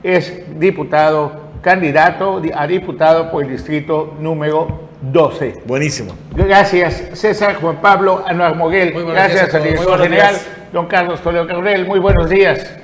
[0.04, 5.62] es diputado candidato a diputado por el distrito número 12.
[5.66, 6.14] Buenísimo.
[6.36, 8.94] Gracias, César Juan Pablo Anuar Moguel.
[9.06, 10.36] Gracias, al director general,
[10.74, 11.86] don Carlos Toledo Cabrel.
[11.86, 12.81] Muy buenos días.